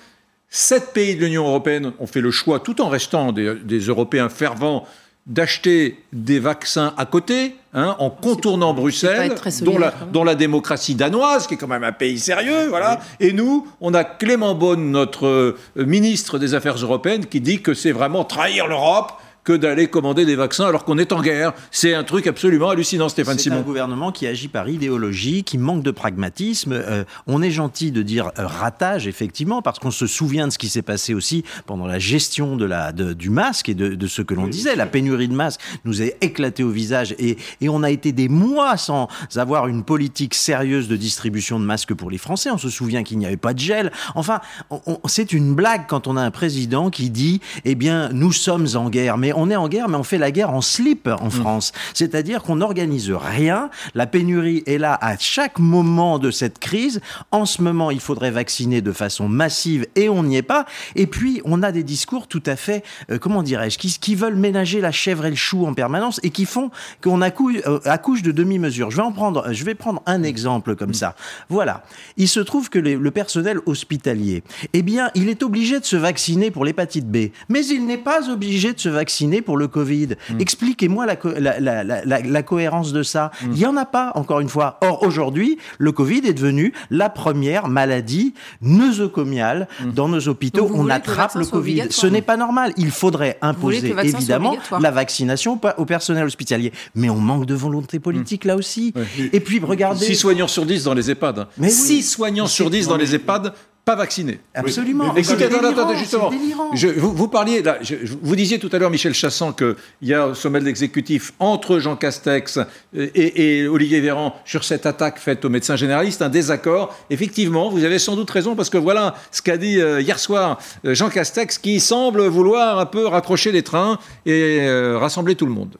Sept 0.49 0.93
pays 0.93 1.15
de 1.15 1.25
l'Union 1.25 1.47
européenne 1.47 1.93
ont 1.99 2.06
fait 2.06 2.21
le 2.21 2.29
choix, 2.29 2.60
tout 2.60 2.79
en 2.82 2.89
restant 2.89 3.32
des, 3.32 3.56
des 3.56 3.79
Européens 3.79 4.29
fervents, 4.29 4.86
d'acheter 5.25 6.03
des 6.12 6.39
vaccins 6.39 6.93
à 6.97 7.05
côté, 7.05 7.55
hein, 7.73 7.95
en 7.99 8.09
contournant 8.09 8.73
Bruxelles, 8.73 9.33
dont 9.62 9.77
la, 9.77 9.88
même. 9.88 10.12
dont 10.12 10.23
la 10.25 10.36
démocratie 10.36 10.95
danoise, 10.95 11.47
qui 11.47 11.53
est 11.53 11.57
quand 11.57 11.67
même 11.67 11.86
un 11.86 11.93
pays 11.93 12.19
sérieux, 12.19 12.67
voilà. 12.67 12.99
Et 13.21 13.31
nous, 13.31 13.65
on 13.79 13.93
a 13.93 14.03
Clément 14.03 14.53
Beaune, 14.53 14.91
notre 14.91 15.27
euh, 15.27 15.57
ministre 15.77 16.39
des 16.39 16.55
Affaires 16.55 16.75
européennes, 16.75 17.25
qui 17.25 17.39
dit 17.39 17.62
que 17.62 17.73
c'est 17.73 17.93
vraiment 17.93 18.25
trahir 18.25 18.67
l'Europe 18.67 19.13
que 19.43 19.53
d'aller 19.53 19.88
commander 19.88 20.25
des 20.25 20.36
vaccins 20.36 20.65
alors 20.65 20.86
qu'on 20.86 20.97
est 20.97 21.12
en 21.12 21.21
guerre. 21.21 21.53
C'est 21.71 21.93
un 21.93 22.03
truc 22.03 22.27
absolument 22.27 22.69
hallucinant, 22.69 23.10
Stéphane 23.10 23.38
C'est 23.38 23.49
un 23.49 23.53
Simon. 23.56 23.65
gouvernement 23.65 24.12
qui 24.12 24.25
agit 24.25 24.47
par 24.47 24.69
idéologie, 24.69 25.43
qui 25.43 25.58
manque 25.58 25.84
de 25.84 25.91
pragmatisme. 25.91 26.71
Euh, 26.73 27.03
on 27.27 27.41
est 27.41 27.51
gentil 27.51 27.91
de 27.91 28.01
dire 28.01 28.27
euh, 28.39 28.47
ratage, 28.47 29.08
effectivement, 29.08 29.62
parce 29.62 29.79
qu'on 29.79 29.91
se 29.91 30.08
souvient 30.08 30.47
de 30.47 30.53
ce 30.53 30.58
qui 30.58 30.69
s'est 30.69 30.82
passé 30.82 31.13
aussi 31.13 31.43
pendant 31.65 31.86
la 31.88 31.99
gestion 31.99 32.56
de 32.56 32.65
la, 32.65 32.91
de- 32.93 33.13
du 33.13 33.29
masque 33.29 33.67
et 33.69 33.73
de, 33.73 33.95
de 33.95 34.08
ce 34.08 34.21
que 34.21 34.34
l'on 34.34 34.47
disait. 34.47 34.75
La 34.75 34.86
pénurie 34.86 35.27
de 35.27 35.34
masques 35.36 35.60
nous 35.84 36.01
a 36.01 36.06
éclaté 36.21 36.63
au 36.63 36.69
visage 36.69 37.13
et, 37.19 37.38
et 37.60 37.67
on 37.69 37.84
a 37.84 37.89
été 37.91 38.12
des 38.13 38.29
mois 38.29 38.77
sans 38.77 39.08
avoir 39.36 39.67
une 39.67 39.84
politique 39.84 40.36
sérieuse 40.36 40.88
de 40.88 40.95
distribution 40.95 41.60
de 41.60 41.65
masques 41.65 41.93
pour 41.93 42.10
les 42.10 42.17
Français. 42.17 42.49
On 42.51 42.58
se 42.58 42.69
souvient 42.69 43.03
qu'il 43.03 43.17
n'y 43.17 43.25
avait 43.25 43.36
pas 43.38 43.53
de 43.53 43.60
gel. 43.60 43.91
Enfin, 44.15 44.39
on- 44.69 44.82
on- 44.86 44.99
c'est 45.08 45.34
une 45.34 45.53
blague 45.53 45.84
quand 45.88 46.08
on 46.08 46.15
a 46.15 46.21
un 46.21 46.32
président 46.32 46.89
qui 46.89 47.10
dit, 47.10 47.41
eh 47.65 47.75
bien, 47.75 48.10
nous 48.13 48.32
sommes 48.32 48.67
en 48.75 48.89
guerre. 48.89 49.17
Mais 49.17 49.33
on 49.36 49.50
est 49.50 49.56
en 49.56 49.67
guerre, 49.67 49.88
mais 49.89 49.98
on 49.98 50.04
fait 50.04 50.17
la 50.17 50.32
guerre 50.32 50.50
en 50.52 50.62
slip 50.62 51.08
en 51.08 51.30
France. 51.30 51.72
C'est-à-dire 51.93 52.43
qu'on 52.43 52.58
n'organise 52.58 53.12
rien. 53.12 53.69
La 53.96 54.08
pénurie 54.08 54.63
est 54.65 54.78
là 54.78 54.98
à 55.02 55.17
chaque 55.17 55.60
moment 55.60 56.19
de 56.19 56.32
cette 56.32 56.60
crise. 56.60 57.02
En 57.32 57.46
ce 57.46 57.62
moment, 57.62 57.91
il 57.91 58.00
faudrait 58.00 58.32
vacciner 58.32 58.82
de 58.82 58.91
façon 58.91 59.28
massive 59.28 59.86
et 59.96 60.10
on 60.10 60.24
n'y 60.24 60.38
est 60.38 60.41
pas. 60.41 60.65
Et 60.96 61.08
puis, 61.08 61.41
on 61.46 61.63
a 61.63 61.72
des 61.72 61.84
discours 61.84 62.28
tout 62.28 62.43
à 62.46 62.56
fait, 62.56 62.84
euh, 63.12 63.17
comment 63.17 63.43
dirais-je, 63.43 63.78
qui, 63.78 63.89
qui 64.00 64.15
veulent 64.15 64.36
ménager 64.36 64.82
la 64.82 64.91
chèvre 64.91 65.26
et 65.26 65.30
le 65.30 65.36
chou 65.36 65.65
en 65.65 65.74
permanence 65.74 66.19
et 66.24 66.30
qui 66.30 66.46
font 66.46 66.69
qu'on 67.02 67.22
accouche, 67.22 67.58
euh, 67.67 67.80
accouche 67.86 68.22
de 68.22 68.32
demi-mesures. 68.32 68.91
Je 68.91 68.98
vais 68.98 69.04
en 69.04 69.12
prendre, 69.12 69.52
je 69.54 69.63
vais 69.63 69.76
prendre 69.76 70.02
un 70.06 70.24
exemple 70.24 70.76
comme 70.76 70.93
ça. 70.93 71.15
Voilà. 71.50 71.84
Il 72.17 72.28
se 72.28 72.39
trouve 72.39 72.69
que 72.69 72.80
les- 72.80 72.96
le 72.96 73.12
personnel 73.12 73.60
hospitalier, 73.65 74.43
eh 74.74 74.82
bien, 74.82 75.10
il 75.15 75.30
est 75.30 75.43
obligé 75.43 75.80
de 75.80 75.86
se 75.86 75.96
vacciner 75.96 76.52
pour 76.52 76.65
l'hépatite 76.65 77.08
B, 77.10 77.30
mais 77.50 77.65
il 77.65 77.86
n'est 77.86 77.98
pas 77.98 78.30
obligé 78.30 78.74
de 78.74 78.80
se 78.80 78.89
vacciner 78.89 79.22
pour 79.41 79.57
le 79.57 79.67
Covid. 79.67 80.09
Expliquez-moi 80.39 81.05
la, 81.05 81.15
co- 81.15 81.31
la- 81.38 81.59
la- 81.59 81.83
la- 81.83 82.03
la- 82.05 82.19
la 82.21 82.43
cohérence 82.43 82.93
de 82.93 83.03
ça. 83.03 83.31
Il 83.43 83.49
n'y 83.51 83.65
en 83.65 83.77
a 83.77 83.86
pas, 83.86 84.12
encore 84.15 84.39
une 84.39 84.49
fois. 84.49 84.77
Or, 84.81 85.03
aujourd'hui, 85.03 85.57
le 85.77 85.91
Covid 85.91 86.21
est 86.25 86.33
devenu 86.33 86.73
la 86.89 87.09
première 87.09 87.67
maladie 87.67 88.33
nosocomiale 88.62 89.67
dans 89.93 90.07
nos 90.07 90.27
hôpitaux. 90.27 90.69
On 90.73 90.89
attrape 90.89 91.36
le 91.36 91.45
Covid. 91.45 91.83
Ce 91.89 92.07
n'est 92.07 92.21
pas 92.21 92.38
normal. 92.38 92.73
Il 92.77 92.91
faudrait 92.91 93.38
imposer, 93.41 93.93
évidemment, 94.03 94.55
la 94.79 94.91
vaccination 94.91 95.59
au 95.77 95.86
personnel 95.86 96.25
hospitalier. 96.25 96.71
Mais 96.95 97.09
on 97.09 97.19
manque 97.19 97.45
de 97.45 97.53
volonté 97.55 97.99
politique 97.99 98.45
là 98.45 98.55
aussi. 98.55 98.93
Ouais. 98.95 99.29
Et 99.33 99.39
puis, 99.39 99.59
regardez. 99.59 100.05
6 100.05 100.15
soignants 100.15 100.47
sur 100.47 100.65
10 100.65 100.83
dans 100.83 100.93
les 100.93 101.09
EHPAD. 101.12 101.47
Mais 101.57 101.67
oui. 101.67 101.73
6 101.73 102.03
soignants 102.03 102.47
sur 102.47 102.69
10 102.69 102.88
dans 102.88 102.97
les 102.97 103.15
EHPAD 103.15 103.53
pas 103.86 103.96
vaccinés. 103.96 104.39
Absolument. 104.54 105.12
Attendez, 105.12 105.24
délirant, 105.50 105.69
attendez, 105.72 105.96
justement. 105.98 106.32
c'est 106.32 106.38
délirant. 106.38 106.69
Je- 106.74 106.88
vous, 106.88 107.12
vous 107.12 107.28
parliez, 107.28 107.62
là, 107.62 107.80
je- 107.82 107.96
je- 108.04 108.13
vous 108.22 108.36
disiez 108.36 108.58
tout 108.58 108.69
à 108.72 108.78
l'heure, 108.80 108.89
Michel 108.89 109.13
Chassan, 109.13 109.52
qu'il 109.54 109.76
y 110.04 110.13
a 110.13 110.28
au 110.28 110.34
sommet 110.36 110.62
de 110.62 110.65
l'exécutif 110.65 111.34
entre 111.39 111.80
Jean 111.80 111.98
Castex 111.98 112.60
et, 112.96 113.60
et 113.62 113.67
Olivier 113.67 114.00
Véran 114.00 114.36
sur 114.46 114.63
cette 114.63 114.86
attaque 114.86 115.19
faite 115.19 115.43
aux 115.43 115.50
médecins 115.50 115.76
généralistes, 115.76 116.22
un 116.22 116.30
désaccord. 116.30 116.96
Effectivement, 117.10 117.69
vous 117.69 117.84
avez 117.84 118.00
sans 118.00 118.15
doute 118.15 118.30
raison, 118.32 118.56
parce 118.56 118.69
que 118.69 118.78
voilà 118.78 119.15
ce 119.32 119.41
qu'a 119.41 119.58
dit 119.58 119.82
euh, 119.82 120.00
hier 120.00 120.17
soir 120.17 120.60
euh, 120.86 120.93
Jean 120.96 121.10
Castex, 121.10 121.58
qui 121.58 121.82
semble 121.82 122.26
vouloir 122.28 122.80
un 122.80 122.86
peu 122.86 123.06
raccrocher 123.08 123.52
les 123.52 123.63
trains 123.63 124.00
et 124.26 124.60
euh, 124.62 124.98
rassembler 124.98 125.36
tout 125.36 125.46
le 125.46 125.52
monde. 125.52 125.76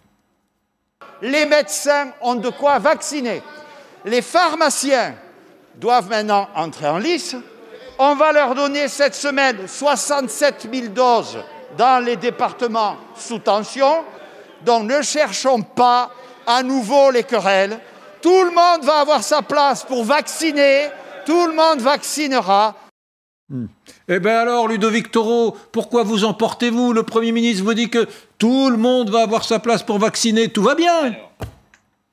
Les 1.22 1.46
médecins 1.46 2.08
ont 2.22 2.36
de 2.36 2.50
quoi 2.50 2.80
vacciner. 2.80 3.42
Les 4.06 4.22
pharmaciens 4.22 5.16
doivent 5.80 6.10
maintenant 6.10 6.50
entrer 6.54 6.88
en 6.88 6.98
lice. 6.98 7.38
On 7.99 8.15
va 8.15 8.32
leur 8.32 8.56
donner 8.56 8.88
cette 8.88 9.15
semaine 9.15 9.67
67 9.67 10.67
000 10.73 10.88
doses 10.88 11.38
dans 11.77 12.03
les 12.03 12.15
départements 12.15 12.97
sous 13.15 13.39
tension. 13.39 14.03
Donc 14.65 14.89
ne 14.89 15.01
cherchons 15.01 15.62
pas 15.62 16.12
à 16.47 16.63
nouveau 16.63 17.12
les 17.12 17.23
querelles. 17.23 17.79
Tout 18.21 18.43
le 18.43 18.51
monde 18.51 18.84
va 18.84 19.01
avoir 19.01 19.21
sa 19.21 19.41
place 19.41 19.84
pour 19.84 20.03
vacciner, 20.06 20.88
tout 21.25 21.47
le 21.47 21.53
monde 21.53 21.82
vaccinera. 21.82 22.75
Hmm. 23.49 23.65
Eh 24.08 24.19
bien 24.19 24.39
alors, 24.39 24.67
Ludovic 24.67 25.12
Toro, 25.12 25.56
pourquoi 25.71 26.03
vous 26.03 26.23
emportez-vous? 26.23 26.93
Le 26.93 27.03
Premier 27.03 27.32
ministre 27.32 27.63
vous 27.63 27.73
dit 27.73 27.89
que 27.89 28.08
tout 28.38 28.69
le 28.69 28.77
monde 28.77 29.10
va 29.10 29.21
avoir 29.21 29.43
sa 29.43 29.60
place 29.60 29.84
pour 29.84 29.99
vacciner, 29.99 30.47
tout 30.47 30.63
va 30.63 30.75
bien 30.75 31.15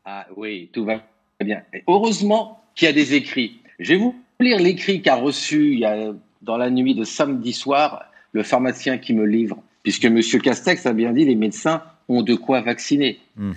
Ah 0.05 0.27
oui, 0.37 0.69
tout 0.73 0.85
va 0.85 1.01
bien. 1.41 1.63
heureusement 1.89 2.63
qu'il 2.75 2.87
y 2.87 2.89
a 2.91 2.93
des 2.93 3.15
écrits. 3.15 3.61
Je 3.79 3.95
vais 3.95 3.99
vous 3.99 4.15
lire 4.41 4.59
l'écrit 4.59 5.03
qu'a 5.03 5.17
reçu 5.17 5.73
il 5.73 5.81
y 5.81 5.85
a, 5.85 6.13
dans 6.43 6.57
la 6.57 6.71
nuit 6.71 6.95
de 6.95 7.05
samedi 7.05 7.53
soir 7.53 8.05
le 8.33 8.43
pharmacien 8.43 8.99
qui 8.99 9.13
me 9.13 9.25
livre, 9.25 9.59
puisque 9.83 10.05
M. 10.05 10.21
Castex 10.21 10.87
a 10.87 10.93
bien 10.93 11.13
dit 11.13 11.25
les 11.25 11.35
médecins 11.35 11.83
ont 12.09 12.23
de 12.23 12.35
quoi 12.35 12.61
vacciner. 12.61 13.19
Hmm. 13.37 13.53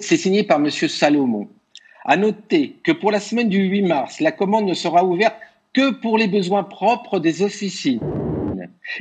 C'est 0.00 0.16
signé 0.16 0.42
par 0.42 0.58
M. 0.58 0.70
Salomon. 0.70 1.48
À 2.04 2.16
noter 2.16 2.76
que 2.82 2.92
pour 2.92 3.10
la 3.10 3.20
semaine 3.20 3.48
du 3.48 3.58
8 3.58 3.82
mars, 3.82 4.20
la 4.20 4.32
commande 4.32 4.66
ne 4.66 4.74
sera 4.74 5.04
ouverte 5.04 5.36
que 5.72 5.90
pour 5.90 6.18
les 6.18 6.28
besoins 6.28 6.64
propres 6.64 7.18
des 7.18 7.42
officines. 7.42 8.00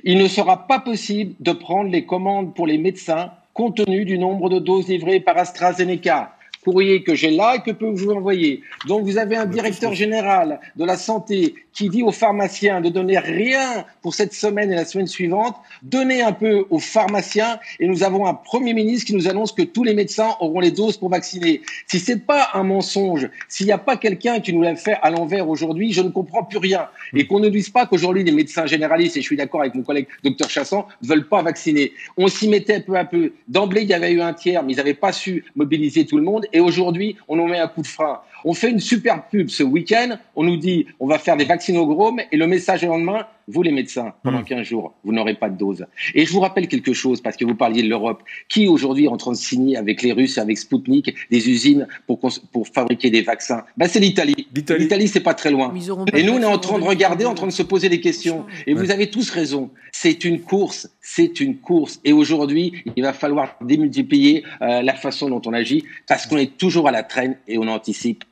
Il 0.03 0.17
ne 0.17 0.27
sera 0.27 0.67
pas 0.67 0.79
possible 0.79 1.33
de 1.39 1.51
prendre 1.51 1.91
les 1.91 2.05
commandes 2.05 2.55
pour 2.55 2.65
les 2.65 2.77
médecins 2.77 3.31
compte 3.53 3.77
tenu 3.77 4.05
du 4.05 4.17
nombre 4.17 4.49
de 4.49 4.59
doses 4.59 4.87
livrées 4.87 5.19
par 5.19 5.37
AstraZeneca 5.37 6.35
courrier 6.63 7.03
que 7.03 7.15
j'ai 7.15 7.31
là 7.31 7.55
et 7.55 7.61
que 7.61 7.71
peut 7.71 7.89
vous 7.89 8.11
envoyer. 8.11 8.61
Donc 8.87 9.03
vous 9.03 9.17
avez 9.17 9.35
un 9.35 9.45
directeur 9.45 9.93
général 9.93 10.59
de 10.75 10.85
la 10.85 10.97
santé 10.97 11.55
qui 11.73 11.89
dit 11.89 12.03
aux 12.03 12.11
pharmaciens 12.11 12.81
de 12.81 12.89
donner 12.89 13.17
rien 13.17 13.85
pour 14.01 14.13
cette 14.13 14.33
semaine 14.33 14.71
et 14.71 14.75
la 14.75 14.85
semaine 14.85 15.07
suivante, 15.07 15.55
donnez 15.81 16.21
un 16.21 16.31
peu 16.31 16.65
aux 16.69 16.79
pharmaciens 16.79 17.59
et 17.79 17.87
nous 17.87 18.03
avons 18.03 18.25
un 18.27 18.33
premier 18.33 18.73
ministre 18.73 19.07
qui 19.07 19.15
nous 19.15 19.27
annonce 19.27 19.51
que 19.51 19.63
tous 19.63 19.83
les 19.83 19.93
médecins 19.93 20.35
auront 20.39 20.59
les 20.59 20.71
doses 20.71 20.97
pour 20.97 21.09
vacciner. 21.09 21.61
Si 21.87 21.99
c'est 21.99 22.25
pas 22.25 22.49
un 22.53 22.63
mensonge, 22.63 23.29
s'il 23.49 23.65
n'y 23.65 23.71
a 23.71 23.77
pas 23.77 23.97
quelqu'un 23.97 24.39
qui 24.39 24.53
nous 24.53 24.61
l'a 24.61 24.75
fait 24.75 24.97
à 25.01 25.09
l'envers 25.09 25.49
aujourd'hui, 25.49 25.91
je 25.91 26.01
ne 26.01 26.09
comprends 26.09 26.43
plus 26.43 26.59
rien. 26.59 26.87
Et 27.13 27.27
qu'on 27.27 27.39
ne 27.39 27.49
dise 27.49 27.69
pas 27.69 27.85
qu'aujourd'hui 27.85 28.23
les 28.23 28.31
médecins 28.31 28.65
généralistes, 28.65 29.17
et 29.17 29.21
je 29.21 29.25
suis 29.25 29.37
d'accord 29.37 29.61
avec 29.61 29.75
mon 29.75 29.83
collègue 29.83 30.07
docteur 30.23 30.49
Chassan, 30.49 30.85
ne 31.01 31.07
veulent 31.07 31.27
pas 31.27 31.41
vacciner. 31.41 31.93
On 32.17 32.27
s'y 32.27 32.47
mettait 32.47 32.79
peu 32.81 32.95
à 32.95 33.05
peu. 33.05 33.33
D'emblée, 33.47 33.81
il 33.81 33.89
y 33.89 33.93
avait 33.93 34.11
eu 34.11 34.21
un 34.21 34.33
tiers, 34.33 34.63
mais 34.63 34.73
ils 34.73 34.77
n'avaient 34.77 34.93
pas 34.93 35.11
su 35.11 35.45
mobiliser 35.55 36.05
tout 36.05 36.17
le 36.17 36.23
monde. 36.23 36.45
Et 36.53 36.59
aujourd'hui, 36.59 37.17
on 37.27 37.35
nous 37.35 37.47
met 37.47 37.59
un 37.59 37.67
coup 37.67 37.81
de 37.81 37.87
frein. 37.87 38.21
On 38.45 38.53
fait 38.53 38.69
une 38.69 38.79
super 38.79 39.27
pub 39.27 39.49
ce 39.49 39.63
week-end, 39.63 40.17
on 40.35 40.43
nous 40.43 40.57
dit 40.57 40.85
on 40.99 41.07
va 41.07 41.19
faire 41.19 41.37
des 41.37 41.45
vaccinogrammes 41.45 42.21
et 42.31 42.37
le 42.37 42.47
message 42.47 42.83
le 42.83 42.87
lendemain, 42.89 43.25
vous 43.47 43.61
les 43.61 43.71
médecins, 43.71 44.13
pendant 44.23 44.43
15 44.43 44.59
hmm. 44.59 44.63
jours, 44.63 44.93
vous 45.03 45.11
n'aurez 45.11 45.33
pas 45.33 45.49
de 45.49 45.57
dose. 45.57 45.85
Et 46.15 46.25
je 46.25 46.31
vous 46.31 46.39
rappelle 46.39 46.67
quelque 46.67 46.93
chose, 46.93 47.21
parce 47.21 47.35
que 47.35 47.45
vous 47.45 47.55
parliez 47.55 47.83
de 47.83 47.89
l'Europe. 47.89 48.23
Qui 48.47 48.67
aujourd'hui 48.67 49.05
est 49.05 49.09
en 49.09 49.17
train 49.17 49.31
de 49.31 49.37
signer 49.37 49.77
avec 49.77 50.01
les 50.01 50.13
Russes, 50.13 50.37
avec 50.37 50.57
Sputnik, 50.57 51.13
des 51.29 51.49
usines 51.49 51.87
pour, 52.07 52.19
pour 52.19 52.67
fabriquer 52.67 53.09
des 53.09 53.21
vaccins? 53.21 53.63
Ben, 53.77 53.87
C'est 53.87 53.99
l'Italie. 53.99 54.47
L'Italie, 54.53 55.07
c'est 55.07 55.19
pas 55.19 55.33
très 55.33 55.51
loin. 55.51 55.73
Et 56.13 56.23
nous, 56.23 56.33
on 56.33 56.41
est 56.41 56.45
en 56.45 56.57
train 56.57 56.79
de 56.79 56.83
regarder, 56.83 57.25
en 57.25 57.33
train 57.33 57.47
de 57.47 57.51
se 57.51 57.63
poser 57.63 57.89
des 57.89 57.99
questions. 57.99 58.45
Et 58.67 58.73
vous 58.73 58.91
avez 58.91 59.09
tous 59.09 59.29
raison. 59.29 59.69
C'est 59.91 60.23
une 60.23 60.41
course, 60.41 60.89
c'est 61.01 61.39
une 61.39 61.57
course. 61.57 61.99
Et 62.03 62.13
aujourd'hui, 62.13 62.83
il 62.95 63.03
va 63.03 63.13
falloir 63.13 63.55
démultiplier 63.61 64.43
euh, 64.61 64.81
la 64.81 64.93
façon 64.93 65.29
dont 65.29 65.41
on 65.45 65.53
agit, 65.53 65.83
parce 66.07 66.25
qu'on 66.25 66.37
est 66.37 66.57
toujours 66.57 66.87
à 66.87 66.91
la 66.91 67.03
traîne 67.03 67.37
et 67.47 67.57
on 67.57 67.65
n'anticipe 67.65 68.23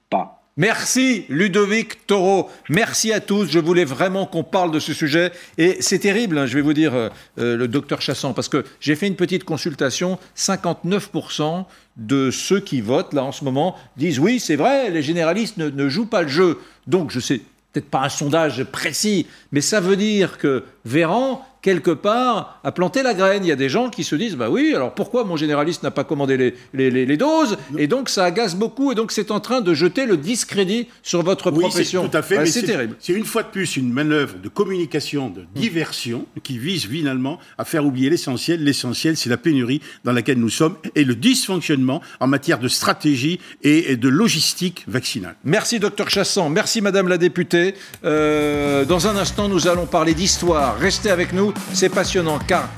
Merci 0.58 1.26
Ludovic 1.30 2.06
Toro. 2.08 2.50
Merci 2.67 3.13
à 3.13 3.21
tous. 3.21 3.50
Je 3.50 3.58
voulais 3.58 3.86
vraiment 3.86 4.26
qu'on 4.26 4.43
parle 4.43 4.71
de 4.71 4.80
ce 4.80 4.93
sujet. 4.93 5.32
Et 5.58 5.78
c'est 5.80 6.00
terrible, 6.00 6.38
hein, 6.38 6.45
je 6.45 6.56
vais 6.56 6.62
vous 6.62 6.74
dire, 6.74 6.93
euh, 6.93 7.10
euh, 7.39 7.56
le 7.56 7.69
docteur 7.69 8.02
Chassan, 8.02 8.34
parce 8.34 8.50
que 8.50 8.65
j'ai 8.82 8.95
fait 8.95 9.08
une 9.08 9.15
petite 9.15 9.45
consultation. 9.45 10.19
59% 10.36 11.65
de 11.95 12.32
ceux 12.32 12.60
qui 12.60 12.82
votent 12.82 13.13
là 13.13 13.24
en 13.24 13.32
ce 13.32 13.45
moment 13.45 13.76
disent 13.95 14.19
oui, 14.19 14.39
c'est 14.39 14.58
vrai, 14.58 14.89
les 14.89 15.02
généralistes 15.02 15.56
ne, 15.58 15.69
ne 15.69 15.88
jouent 15.88 16.06
pas 16.06 16.21
le 16.21 16.28
jeu. 16.28 16.60
Donc 16.86 17.12
je 17.12 17.21
sais, 17.21 17.41
peut-être 17.71 17.89
pas 17.89 18.02
un 18.02 18.10
sondage 18.10 18.63
précis, 18.65 19.28
mais 19.54 19.62
ça 19.62 19.80
veut 19.80 19.95
dire 19.95 20.38
que 20.38 20.65
Véran 20.84 21.45
quelque 21.62 21.91
part, 21.91 22.60
à 22.63 22.71
planter 22.71 23.04
la 23.04 23.13
graine. 23.13 23.43
Il 23.45 23.47
y 23.47 23.52
a 23.52 23.56
des 23.56 23.69
gens 23.69 23.89
qui 23.89 24.04
se 24.04 24.15
disent, 24.15 24.36
bah 24.36 24.50
oui, 24.50 24.74
alors 24.76 24.93
pourquoi 24.93 25.24
mon 25.24 25.38
généraliste 25.38 25.84
n'a 25.84 25.91
pas 25.91 26.04
commandé 26.04 26.56
les, 26.74 26.91
les, 26.91 27.17
doses? 27.17 27.58
Et 27.78 27.88
donc 27.88 28.10
ça 28.10 28.26
agace 28.26 28.56
beaucoup, 28.56 28.91
et 28.91 28.95
donc 28.95 29.12
c'est 29.12 29.32
en 29.32 29.39
train 29.39 29.62
de 29.62 29.74
jeter 29.74 30.06
le 30.06 30.17
discrédit 30.17 30.88
sur 31.04 31.24
votre 31.24 31.52
oui, 31.52 31.60
profession. 31.60 32.08
Tout 32.08 32.17
à 32.17 32.21
fait, 32.21 32.45
c'est 32.45 32.63
terrible. 32.63 32.95
C'est 33.00 33.13
une 33.13 33.26
fois 33.26 33.43
de 33.43 33.50
plus 33.50 33.78
une 33.78 33.91
manœuvre 33.91 34.38
de 34.41 34.50
communication, 34.50 35.30
de 35.30 35.45
diversion, 35.56 36.26
qui 36.43 36.58
vise 36.58 36.88
finalement 36.88 37.39
à 37.58 37.65
faire 37.65 37.86
oublier 37.86 38.10
l'essentiel. 38.10 38.63
L'essentiel, 38.63 39.17
c'est 39.17 39.30
la 39.30 39.38
pénurie 39.38 39.82
dans 40.04 40.12
laquelle 40.12 40.39
nous 40.39 40.50
sommes 40.50 40.76
et 40.95 41.04
le 41.04 41.15
dysfonctionnement 41.15 42.02
en 42.19 42.28
matière 42.28 42.60
de 42.60 42.67
stratégie 42.67 43.39
et 43.62 43.95
de 43.95 44.10
logistique 44.10 44.84
vaccinale. 44.88 45.36
Merci, 45.43 45.80
docteur 45.80 46.10
Chassan. 46.10 46.50
Merci, 46.50 46.82
madame 46.82 47.08
la 47.08 47.17
députée. 47.17 47.76
Euh, 48.04 48.86
dans 48.86 49.08
un 49.08 49.15
instant, 49.15 49.47
nous 49.47 49.67
allons 49.67 49.86
parler 49.86 50.13
d'histoire. 50.13 50.78
Restez 50.80 51.10
avec 51.10 51.34
nous 51.34 51.51
c'est 51.74 51.90
passionnant 51.90 52.40
car 52.40 52.70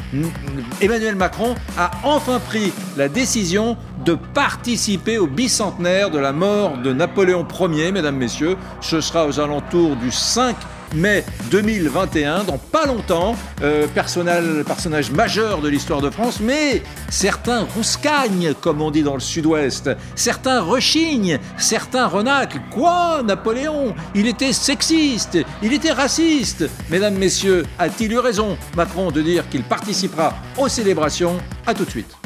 Emmanuel 0.81 1.15
Macron 1.15 1.55
a 1.77 1.91
enfin 2.03 2.39
pris 2.39 2.71
la 2.97 3.09
décision 3.09 3.77
de 4.05 4.15
participer 4.33 5.17
au 5.17 5.27
bicentenaire 5.27 6.09
de 6.09 6.19
la 6.19 6.33
mort 6.33 6.77
de 6.77 6.93
Napoléon 6.93 7.45
Ier, 7.71 7.91
mesdames, 7.91 8.17
messieurs. 8.17 8.57
Ce 8.81 9.01
sera 9.01 9.25
aux 9.25 9.39
alentours 9.39 9.95
du 9.95 10.11
5 10.11 10.55
mai 10.93 11.23
2021, 11.51 12.43
dans 12.43 12.57
pas 12.57 12.85
longtemps, 12.85 13.35
euh, 13.61 13.87
personnage, 13.87 14.63
personnage 14.65 15.11
majeur 15.11 15.61
de 15.61 15.69
l'histoire 15.69 16.01
de 16.01 16.09
France, 16.09 16.39
mais 16.39 16.81
certains 17.09 17.65
rouscagnent, 17.75 18.53
comme 18.59 18.81
on 18.81 18.91
dit 18.91 19.03
dans 19.03 19.15
le 19.15 19.19
sud-ouest, 19.19 19.89
certains 20.15 20.61
rechignent, 20.61 21.39
certains 21.57 22.07
renaclent. 22.07 22.61
Quoi, 22.71 23.21
Napoléon 23.23 23.95
Il 24.15 24.27
était 24.27 24.53
sexiste, 24.53 25.37
il 25.61 25.73
était 25.73 25.91
raciste. 25.91 26.69
Mesdames, 26.89 27.15
Messieurs, 27.15 27.65
a-t-il 27.79 28.11
eu 28.11 28.19
raison, 28.19 28.57
Macron, 28.75 29.11
de 29.11 29.21
dire 29.21 29.47
qu'il 29.49 29.63
participera 29.63 30.33
aux 30.57 30.67
célébrations? 30.67 31.37
À 31.65 31.73
tout 31.73 31.85
de 31.85 31.89
suite. 31.89 32.22